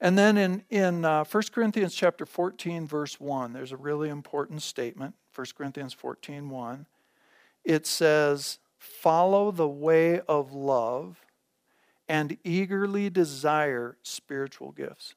[0.00, 4.60] and then in, in uh, 1 Corinthians chapter 14, verse 1, there's a really important
[4.60, 5.14] statement.
[5.34, 6.86] 1 Corinthians 14, 1.
[7.64, 11.24] It says, Follow the way of love
[12.08, 15.14] and eagerly desire spiritual gifts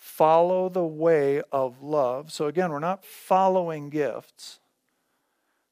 [0.00, 2.32] follow the way of love.
[2.32, 4.60] So again, we're not following gifts,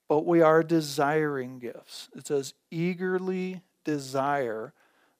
[0.06, 2.10] but we are desiring gifts.
[2.14, 4.74] It says, eagerly desire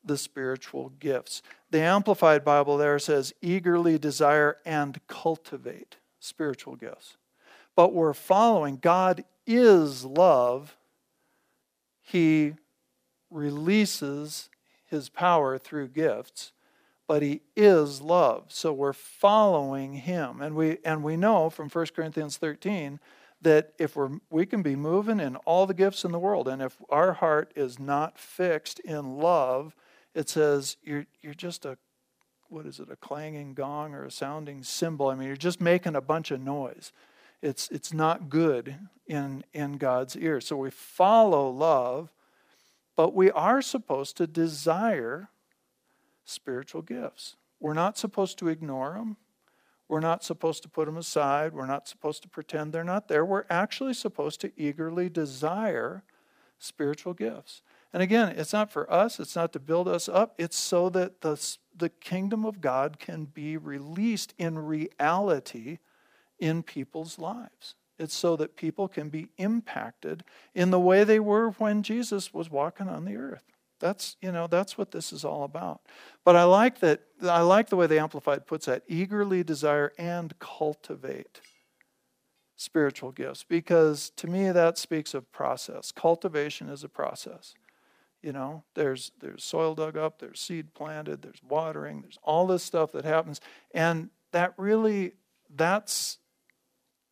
[0.05, 1.43] the spiritual gifts.
[1.71, 7.17] The Amplified Bible there says, eagerly desire and cultivate spiritual gifts.
[7.75, 10.77] But we're following, God is love.
[12.11, 12.55] He
[13.31, 14.49] releases
[14.87, 16.53] his power through gifts
[17.09, 18.45] but he is love.
[18.49, 20.41] So we're following him.
[20.41, 23.01] And we and we know from 1 Corinthians 13
[23.41, 26.61] that if we're we can be moving in all the gifts in the world and
[26.61, 29.75] if our heart is not fixed in love,
[30.15, 31.79] it says you're you're just a
[32.51, 35.09] what is it, a clanging gong or a sounding cymbal.
[35.09, 36.93] I mean, you're just making a bunch of noise.
[37.43, 40.41] It's it's not good in in God's ear.
[40.41, 42.13] So we follow love,
[42.97, 45.29] but we are supposed to desire
[46.25, 47.37] spiritual gifts.
[47.61, 49.17] We're not supposed to ignore them.
[49.89, 51.55] We're not supposed to put them aside.
[51.55, 53.25] We're not supposed to pretend they're not there.
[53.25, 56.03] We're actually supposed to eagerly desire
[56.59, 57.63] spiritual gifts.
[57.93, 61.23] And again, it's not for us, it's not to build us up, it's so that
[61.23, 61.41] the,
[61.75, 65.79] the kingdom of God can be released in reality
[66.39, 67.75] in people's lives.
[67.99, 70.23] It's so that people can be impacted
[70.55, 73.45] in the way they were when Jesus was walking on the earth.
[73.81, 75.83] That's, you know, that's what this is all about.
[76.25, 80.37] But I like that I like the way the Amplified puts that, eagerly desire and
[80.39, 81.41] cultivate
[82.57, 85.93] spiritual gifts because to me that speaks of process.
[85.93, 87.55] Cultivation is a process.
[88.21, 92.65] You know, there's there's soil dug up, there's seed planted, there's watering, there's all this
[92.65, 93.41] stuff that happens
[93.73, 95.13] and that really
[95.55, 96.19] that's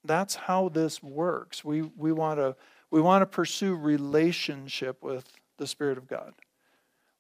[0.07, 1.65] that's how this works.
[1.65, 2.57] We we want to
[2.91, 6.35] we want to pursue relationship with the spirit of God.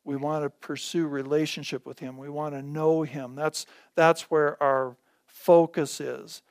[0.05, 2.16] We want to pursue relationship with Him.
[2.16, 3.35] We want to know Him.
[3.35, 6.43] That's, that's where our focus is.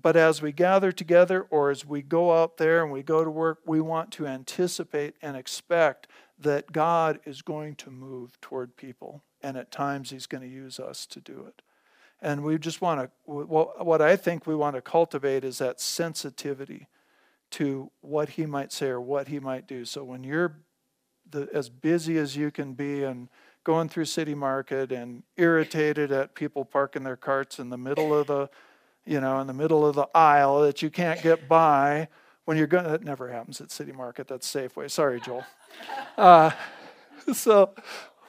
[0.00, 3.30] But as we gather together or as we go out there and we go to
[3.30, 6.08] work, we want to anticipate and expect
[6.38, 9.22] that God is going to move toward people.
[9.42, 11.62] And at times, He's going to use us to do it.
[12.20, 16.88] And we just want to, what I think we want to cultivate is that sensitivity
[17.52, 19.84] to what He might say or what He might do.
[19.84, 20.58] So when you're
[21.30, 23.28] the, as busy as you can be and
[23.64, 28.26] going through city market and irritated at people parking their carts in the middle of
[28.26, 28.48] the
[29.04, 32.08] you know in the middle of the aisle that you can't get by
[32.44, 34.26] when you're going that never happens at city market.
[34.26, 34.90] That's safeway.
[34.90, 35.44] Sorry joel.
[36.16, 36.50] Uh,
[37.32, 37.74] so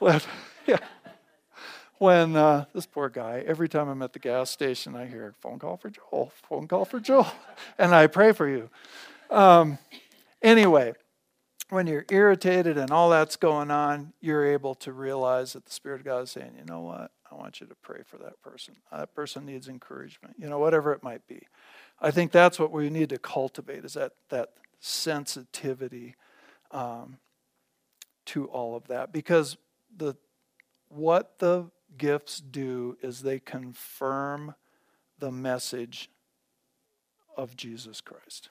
[0.66, 0.78] yeah
[2.00, 5.58] when uh, this poor guy, every time I'm at the gas station, I hear phone
[5.58, 7.30] call for Joel, phone call for Joel,
[7.78, 8.70] and I pray for you.
[9.28, 9.78] Um,
[10.40, 10.94] anyway,
[11.68, 16.00] when you're irritated and all that's going on, you're able to realize that the Spirit
[16.00, 17.10] of God is saying, you know what?
[17.30, 18.76] I want you to pray for that person.
[18.90, 21.42] That person needs encouragement, you know, whatever it might be.
[22.00, 26.16] I think that's what we need to cultivate is that, that sensitivity
[26.70, 27.18] um,
[28.24, 29.12] to all of that.
[29.12, 29.58] Because
[29.94, 30.14] the
[30.88, 34.54] what the gifts do is they confirm
[35.18, 36.10] the message
[37.36, 38.50] of Jesus Christ.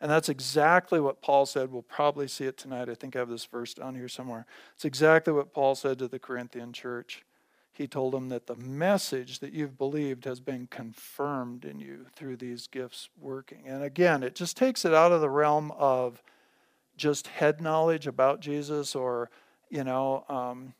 [0.00, 1.70] And that's exactly what Paul said.
[1.70, 2.88] We'll probably see it tonight.
[2.88, 4.46] I think I have this verse down here somewhere.
[4.74, 7.24] It's exactly what Paul said to the Corinthian church.
[7.72, 12.36] He told them that the message that you've believed has been confirmed in you through
[12.36, 13.62] these gifts working.
[13.66, 16.22] And again, it just takes it out of the realm of
[16.96, 19.30] just head knowledge about Jesus or,
[19.70, 20.74] you know, um,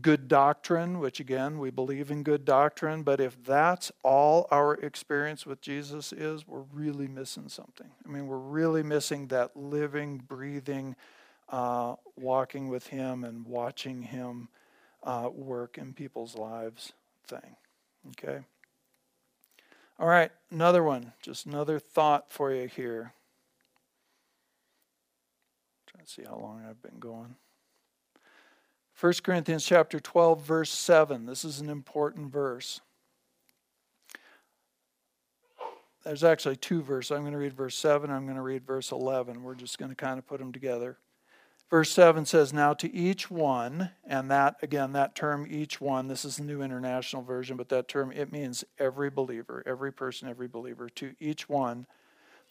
[0.00, 5.46] good doctrine, which again, we believe in good doctrine, but if that's all our experience
[5.46, 7.90] with Jesus is, we're really missing something.
[8.04, 10.94] I mean, we're really missing that living, breathing,
[11.48, 14.48] uh, walking with Him and watching Him
[15.02, 16.92] uh, work in people's lives
[17.26, 17.56] thing.
[18.10, 18.44] Okay?
[19.98, 23.14] All right, another one, just another thought for you here.
[25.86, 27.34] Trying to see how long I've been going.
[29.00, 31.26] 1 Corinthians chapter 12 verse 7.
[31.26, 32.80] This is an important verse.
[36.04, 37.12] There's actually two verses.
[37.12, 39.42] I'm going to read verse 7, I'm going to read verse 11.
[39.42, 40.98] We're just going to kind of put them together.
[41.70, 46.24] Verse 7 says, Now to each one, and that, again, that term, each one, this
[46.24, 50.48] is the New International Version, but that term, it means every believer, every person, every
[50.48, 50.88] believer.
[50.88, 51.86] To each one,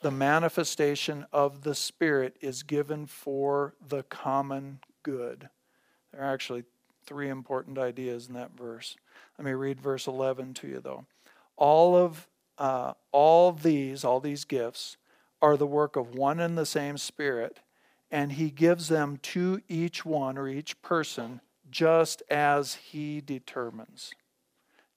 [0.01, 5.49] the manifestation of the Spirit is given for the common good.
[6.17, 6.63] There are actually
[7.05, 8.95] three important ideas in that verse.
[9.37, 11.05] Let me read verse 11 to you, though.
[11.55, 14.97] All of uh, all these, all these gifts,
[15.43, 17.59] are the work of one and the same Spirit,
[18.09, 21.39] and He gives them to each one or each person
[21.69, 24.11] just as He determines.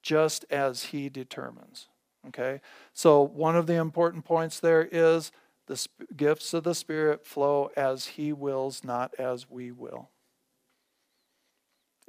[0.01, 1.89] Just as He determines.
[2.29, 2.63] Okay?
[2.95, 5.33] So, one of the important points there is
[5.67, 10.09] the sp- gifts of the Spirit flow as He wills, not as we will.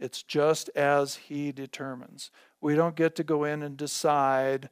[0.01, 2.31] It's just as He determines.
[2.59, 4.69] We don't get to go in and decide,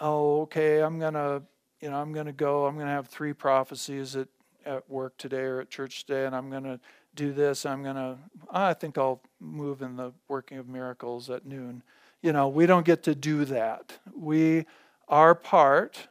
[0.00, 1.42] oh, okay, I'm going to,
[1.80, 4.28] you know, I'm going to go, I'm going to have three prophecies at,
[4.64, 6.80] at work today or at church today, and I'm going to
[7.14, 7.66] do this.
[7.66, 8.16] I'm going to,
[8.50, 11.82] I think I'll move in the working of miracles at noon.
[12.22, 13.98] You know, we don't get to do that.
[14.16, 14.64] We,
[15.08, 16.08] our part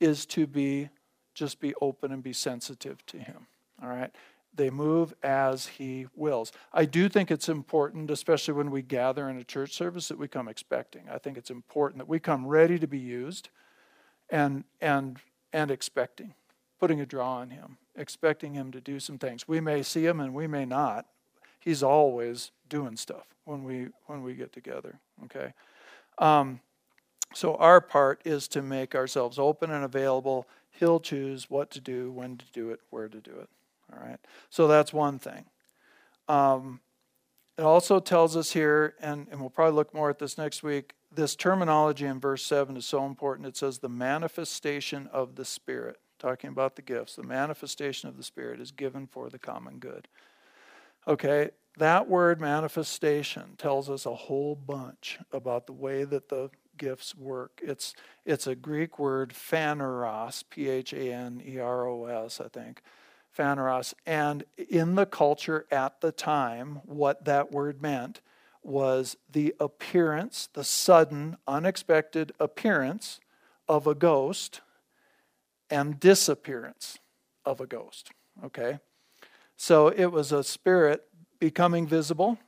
[0.00, 0.88] is to be,
[1.32, 3.46] just be open and be sensitive to Him.
[3.80, 4.10] All right?
[4.56, 6.52] They move as He wills.
[6.72, 10.28] I do think it's important, especially when we gather in a church service, that we
[10.28, 11.08] come expecting.
[11.10, 13.48] I think it's important that we come ready to be used
[14.30, 15.18] and, and,
[15.52, 16.34] and expecting,
[16.78, 19.48] putting a draw on Him, expecting Him to do some things.
[19.48, 21.06] We may see Him and we may not.
[21.58, 25.52] He's always doing stuff when we, when we get together, okay?
[26.18, 26.60] Um,
[27.34, 30.46] so our part is to make ourselves open and available.
[30.70, 33.48] He'll choose what to do, when to do it, where to do it.
[33.92, 34.18] All right.
[34.50, 35.44] So that's one thing.
[36.28, 36.80] Um,
[37.56, 40.94] it also tells us here, and, and we'll probably look more at this next week,
[41.12, 43.46] this terminology in verse 7 is so important.
[43.46, 47.14] It says the manifestation of the Spirit, talking about the gifts.
[47.14, 50.08] The manifestation of the Spirit is given for the common good.
[51.06, 57.14] Okay, that word manifestation tells us a whole bunch about the way that the gifts
[57.14, 57.60] work.
[57.62, 62.48] It's, it's a Greek word, phaneros, P H A N E R O S, I
[62.48, 62.82] think
[63.34, 63.94] phaneros.
[64.06, 68.20] And in the culture at the time, what that word meant
[68.62, 73.20] was the appearance, the sudden, unexpected appearance
[73.68, 74.60] of a ghost
[75.68, 76.98] and disappearance
[77.44, 78.10] of a ghost.
[78.44, 78.78] Okay?
[79.56, 81.04] So it was a spirit
[81.38, 82.38] becoming visible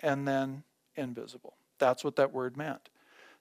[0.00, 0.64] and then
[0.96, 1.54] invisible.
[1.78, 2.88] That's what that word meant.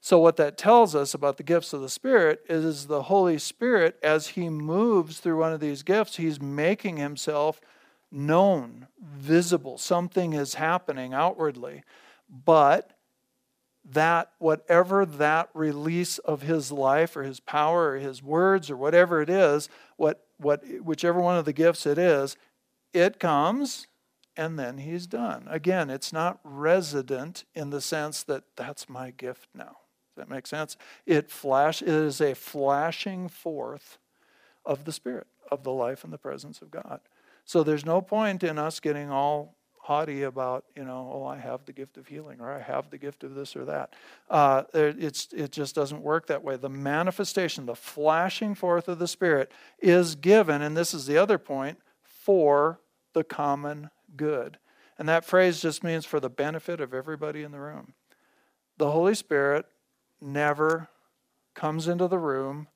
[0.01, 3.99] So, what that tells us about the gifts of the Spirit is the Holy Spirit,
[4.01, 7.59] as He moves through one of these gifts, He's making Himself
[8.09, 9.77] known, visible.
[9.77, 11.83] Something is happening outwardly.
[12.29, 12.91] But
[13.83, 19.21] that, whatever that release of His life or His power or His words or whatever
[19.21, 22.37] it is, what, what, whichever one of the gifts it is,
[22.93, 23.85] it comes
[24.37, 25.45] and then He's done.
[25.49, 29.75] Again, it's not resident in the sense that that's my gift now
[30.20, 30.78] that make sense?
[31.05, 33.97] It flash it is a flashing forth
[34.65, 36.99] of the Spirit, of the life and the presence of God.
[37.45, 39.55] So there's no point in us getting all
[39.89, 42.99] haughty about, you know, oh, I have the gift of healing or I have the
[42.99, 43.95] gift of this or that.
[44.30, 46.57] Uh, it's, it just doesn't work that way.
[46.57, 51.39] The manifestation, the flashing forth of the Spirit is given, and this is the other
[51.39, 52.80] point, for
[53.13, 54.59] the common good.
[54.99, 57.93] And that phrase just means for the benefit of everybody in the room.
[58.78, 59.65] The Holy Spirit
[60.22, 60.89] never
[61.53, 62.67] comes into the room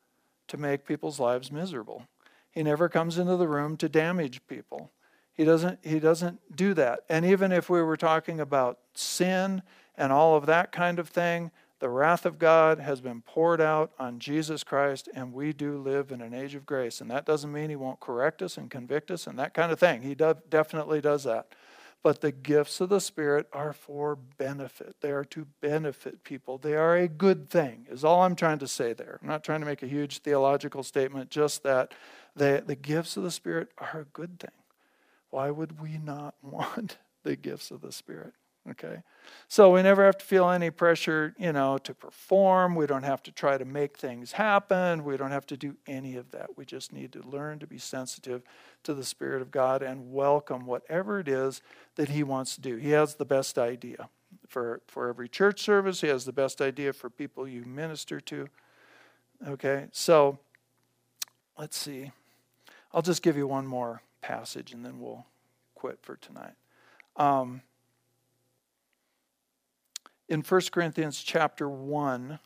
[0.47, 2.07] to make people's lives miserable.
[2.51, 4.91] He never comes into the room to damage people.
[5.33, 7.01] He doesn't, he doesn't do that.
[7.09, 9.63] And even if we were talking about sin
[9.95, 13.91] and all of that kind of thing, the wrath of God has been poured out
[13.99, 17.01] on Jesus Christ, and we do live in an age of grace.
[17.01, 19.79] And that doesn't mean He won't correct us and convict us and that kind of
[19.79, 20.01] thing.
[20.01, 21.47] He do, definitely does that.
[22.03, 24.97] But the gifts of the Spirit are for benefit.
[24.99, 26.57] They are to benefit people.
[26.57, 29.19] They are a good thing, is all I'm trying to say there.
[29.21, 31.93] I'm not trying to make a huge theological statement, just that
[32.35, 34.51] the, the gifts of the Spirit are a good thing.
[35.29, 38.33] Why would we not want the gifts of the Spirit?
[38.69, 39.01] Okay?
[39.47, 42.75] So we never have to feel any pressure, you know, to perform.
[42.75, 45.03] We don't have to try to make things happen.
[45.03, 46.57] We don't have to do any of that.
[46.57, 48.43] We just need to learn to be sensitive
[48.83, 51.61] to the Spirit of God and welcome whatever it is
[51.95, 52.77] that He wants to do.
[52.77, 54.09] He has the best idea
[54.47, 58.47] for, for every church service, He has the best idea for people you minister to.
[59.45, 59.87] Okay?
[59.91, 60.39] So
[61.57, 62.11] let's see.
[62.93, 65.25] I'll just give you one more passage and then we'll
[65.75, 66.53] quit for tonight.
[67.17, 67.61] Um,
[70.33, 72.39] in 1 Corinthians chapter 1,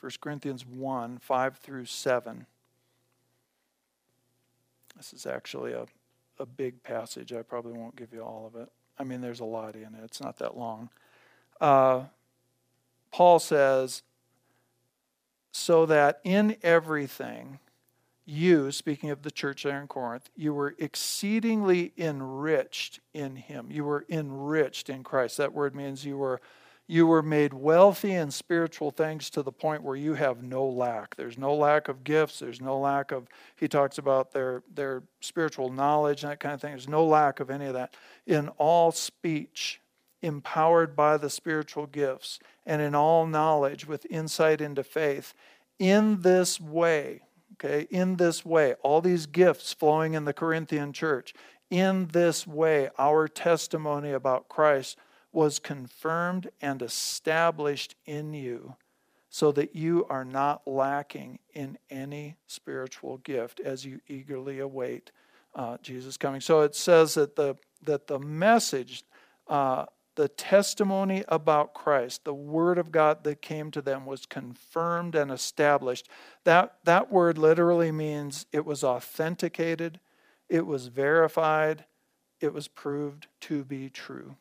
[0.00, 2.46] 1 Corinthians 1, 5 through 7.
[4.96, 5.86] This is actually a,
[6.38, 7.32] a big passage.
[7.32, 8.70] I probably won't give you all of it.
[9.00, 10.90] I mean, there's a lot in it, it's not that long.
[11.60, 12.04] Uh,
[13.10, 14.02] Paul says,
[15.50, 17.58] So that in everything,
[18.24, 23.70] you, speaking of the church there in Corinth, you were exceedingly enriched in him.
[23.72, 25.36] You were enriched in Christ.
[25.38, 26.40] That word means you were
[26.86, 31.16] you were made wealthy in spiritual things to the point where you have no lack.
[31.16, 32.40] There's no lack of gifts.
[32.40, 33.26] There's no lack of,
[33.56, 36.72] he talks about their, their spiritual knowledge and that kind of thing.
[36.72, 37.96] There's no lack of any of that.
[38.26, 39.80] In all speech,
[40.20, 45.34] empowered by the spiritual gifts, and in all knowledge with insight into faith.
[45.78, 47.22] In this way,
[47.54, 51.34] okay, in this way, all these gifts flowing in the Corinthian church,
[51.70, 54.98] in this way, our testimony about Christ
[55.34, 58.76] was confirmed and established in you
[59.34, 65.10] so that you are not lacking in any spiritual gift as you eagerly await
[65.56, 66.40] uh, Jesus coming.
[66.40, 69.02] So it says that the that the message,
[69.48, 75.14] uh, the testimony about Christ, the word of God that came to them was confirmed
[75.14, 76.08] and established.
[76.44, 79.98] That that word literally means it was authenticated,
[80.48, 81.84] it was verified,
[82.40, 84.36] it was proved to be true.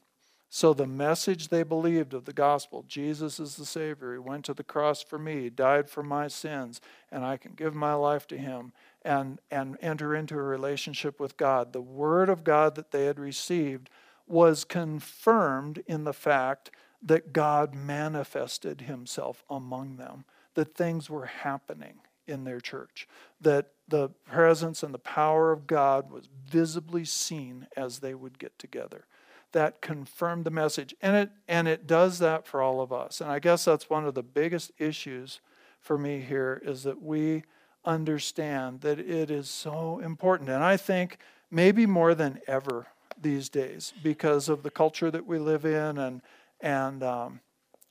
[0.56, 4.14] So, the message they believed of the gospel Jesus is the Savior.
[4.14, 6.80] He went to the cross for me, died for my sins,
[7.12, 11.38] and I can give my life to Him and, and enter into a relationship with
[11.38, 11.74] God.
[11.74, 13.89] The Word of God that they had received
[14.28, 16.70] was confirmed in the fact
[17.01, 20.24] that God manifested Himself among them,
[20.54, 21.95] that things were happening
[22.28, 23.08] in their church,
[23.41, 28.60] that the presence and the power of God was visibly seen as they would get
[28.60, 29.08] together
[29.54, 30.93] that confirmed the message.
[31.01, 33.22] And it, and it does that for all of us.
[33.22, 35.39] And I guess that's one of the biggest issues
[35.80, 37.43] for me here is that we
[37.86, 40.49] understand that it is so important.
[40.49, 41.18] And I think
[41.51, 42.88] maybe more than ever
[43.22, 46.22] these days because of the culture that we live in and,
[46.62, 47.39] and um,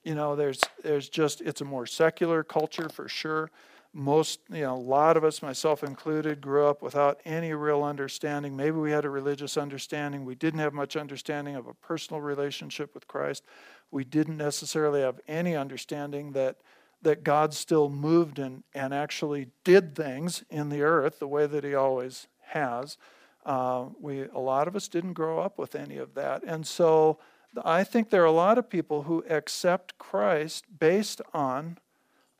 [0.03, 3.49] you know, there's, there's just, it's a more secular culture for sure
[3.93, 8.55] most, you know, a lot of us, myself included, grew up without any real understanding.
[8.55, 10.25] Maybe we had a religious understanding.
[10.25, 13.43] We didn't have much understanding of a personal relationship with Christ.
[13.91, 16.57] We didn't necessarily have any understanding that
[17.03, 21.65] that God still moved and, and actually did things in the earth the way that
[21.65, 22.97] He always has.
[23.45, 27.19] Uh, we a lot of us didn't grow up with any of that, and so
[27.63, 31.77] I think there are a lot of people who accept Christ based on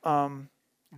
[0.02, 0.48] um,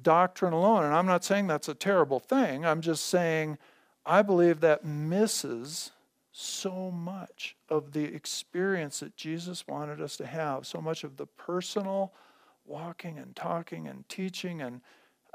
[0.02, 0.84] doctrine alone.
[0.84, 2.64] And I'm not saying that's a terrible thing.
[2.64, 3.58] I'm just saying
[4.04, 5.90] I believe that misses
[6.30, 11.26] so much of the experience that Jesus wanted us to have, so much of the
[11.26, 12.12] personal
[12.64, 14.80] walking and talking and teaching and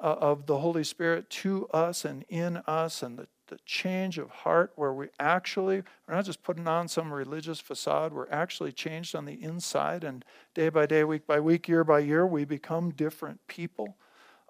[0.01, 4.30] uh, of the Holy Spirit to us and in us and the, the change of
[4.30, 9.14] heart where we actually we're not just putting on some religious facade we're actually changed
[9.16, 12.91] on the inside and day by day week by week year by year we become
[12.91, 13.97] different people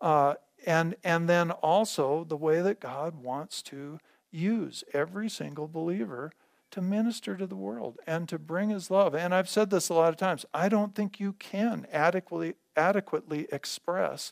[0.02, 0.36] uh,
[0.66, 4.00] and, and then also the way that God wants to
[4.32, 6.32] use every single believer
[6.72, 9.14] to minister to the world and to bring his love.
[9.14, 10.46] And I've said this a lot of times.
[10.54, 14.32] I don't think you can adequately adequately express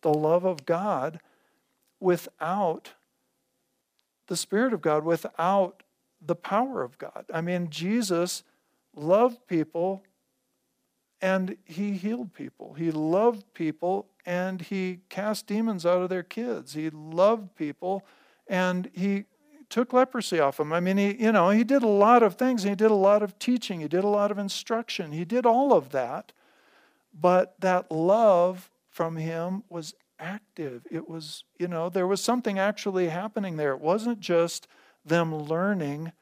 [0.00, 1.20] the love of God
[2.00, 2.92] without
[4.26, 5.82] the spirit of God, without
[6.20, 7.26] the power of God.
[7.32, 8.42] I mean, Jesus
[8.94, 10.02] loved people
[11.20, 12.74] and he healed people.
[12.74, 16.74] He loved people and he cast demons out of their kids.
[16.74, 18.04] He loved people
[18.46, 19.24] and he
[19.70, 20.72] took leprosy off them.
[20.72, 22.62] I mean, he, you know, he did a lot of things.
[22.62, 23.80] He did a lot of teaching.
[23.80, 25.12] He did a lot of instruction.
[25.12, 26.32] He did all of that.
[27.18, 30.86] But that love from him was active.
[30.90, 33.72] It was, you know, there was something actually happening there.
[33.72, 34.66] It wasn't just
[35.04, 36.12] them learning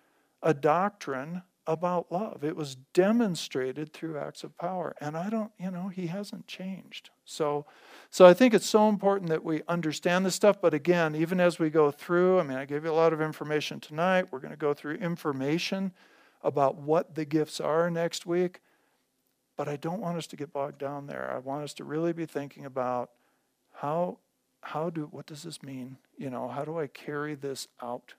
[0.42, 2.42] a doctrine about love.
[2.42, 4.94] It was demonstrated through acts of power.
[5.00, 7.10] And I don't, you know, he hasn't changed.
[7.24, 7.66] So
[8.10, 10.60] so I think it's so important that we understand this stuff.
[10.60, 13.22] But again, even as we go through, I mean, I gave you a lot of
[13.22, 14.26] information tonight.
[14.30, 15.92] We're going to go through information
[16.42, 18.60] about what the gifts are next week.
[19.56, 21.32] But I don't want us to get bogged down there.
[21.34, 23.10] I want us to really be thinking about
[23.72, 24.18] how
[24.60, 25.96] how do what does this mean?
[26.18, 28.14] You know, how do I carry this out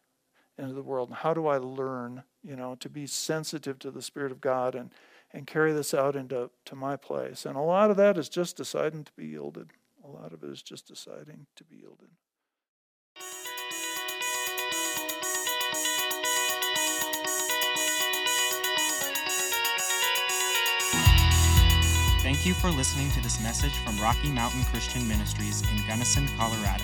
[0.57, 1.09] into the world?
[1.09, 4.75] And how do I learn, you know, to be sensitive to the Spirit of God
[4.75, 4.91] and
[5.35, 7.45] and carry this out into to my place?
[7.45, 9.71] And a lot of that is just deciding to be yielded.
[10.03, 12.09] A lot of it is just deciding to be yielded.
[22.23, 26.83] Thank you for listening to this message from Rocky Mountain Christian Ministries in Gunnison, Colorado.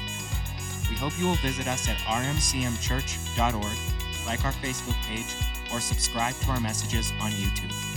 [0.89, 3.98] We hope you will visit us at rmcmchurch.org,
[4.29, 5.33] like our Facebook page,
[5.73, 7.88] or subscribe to our messages on YouTube.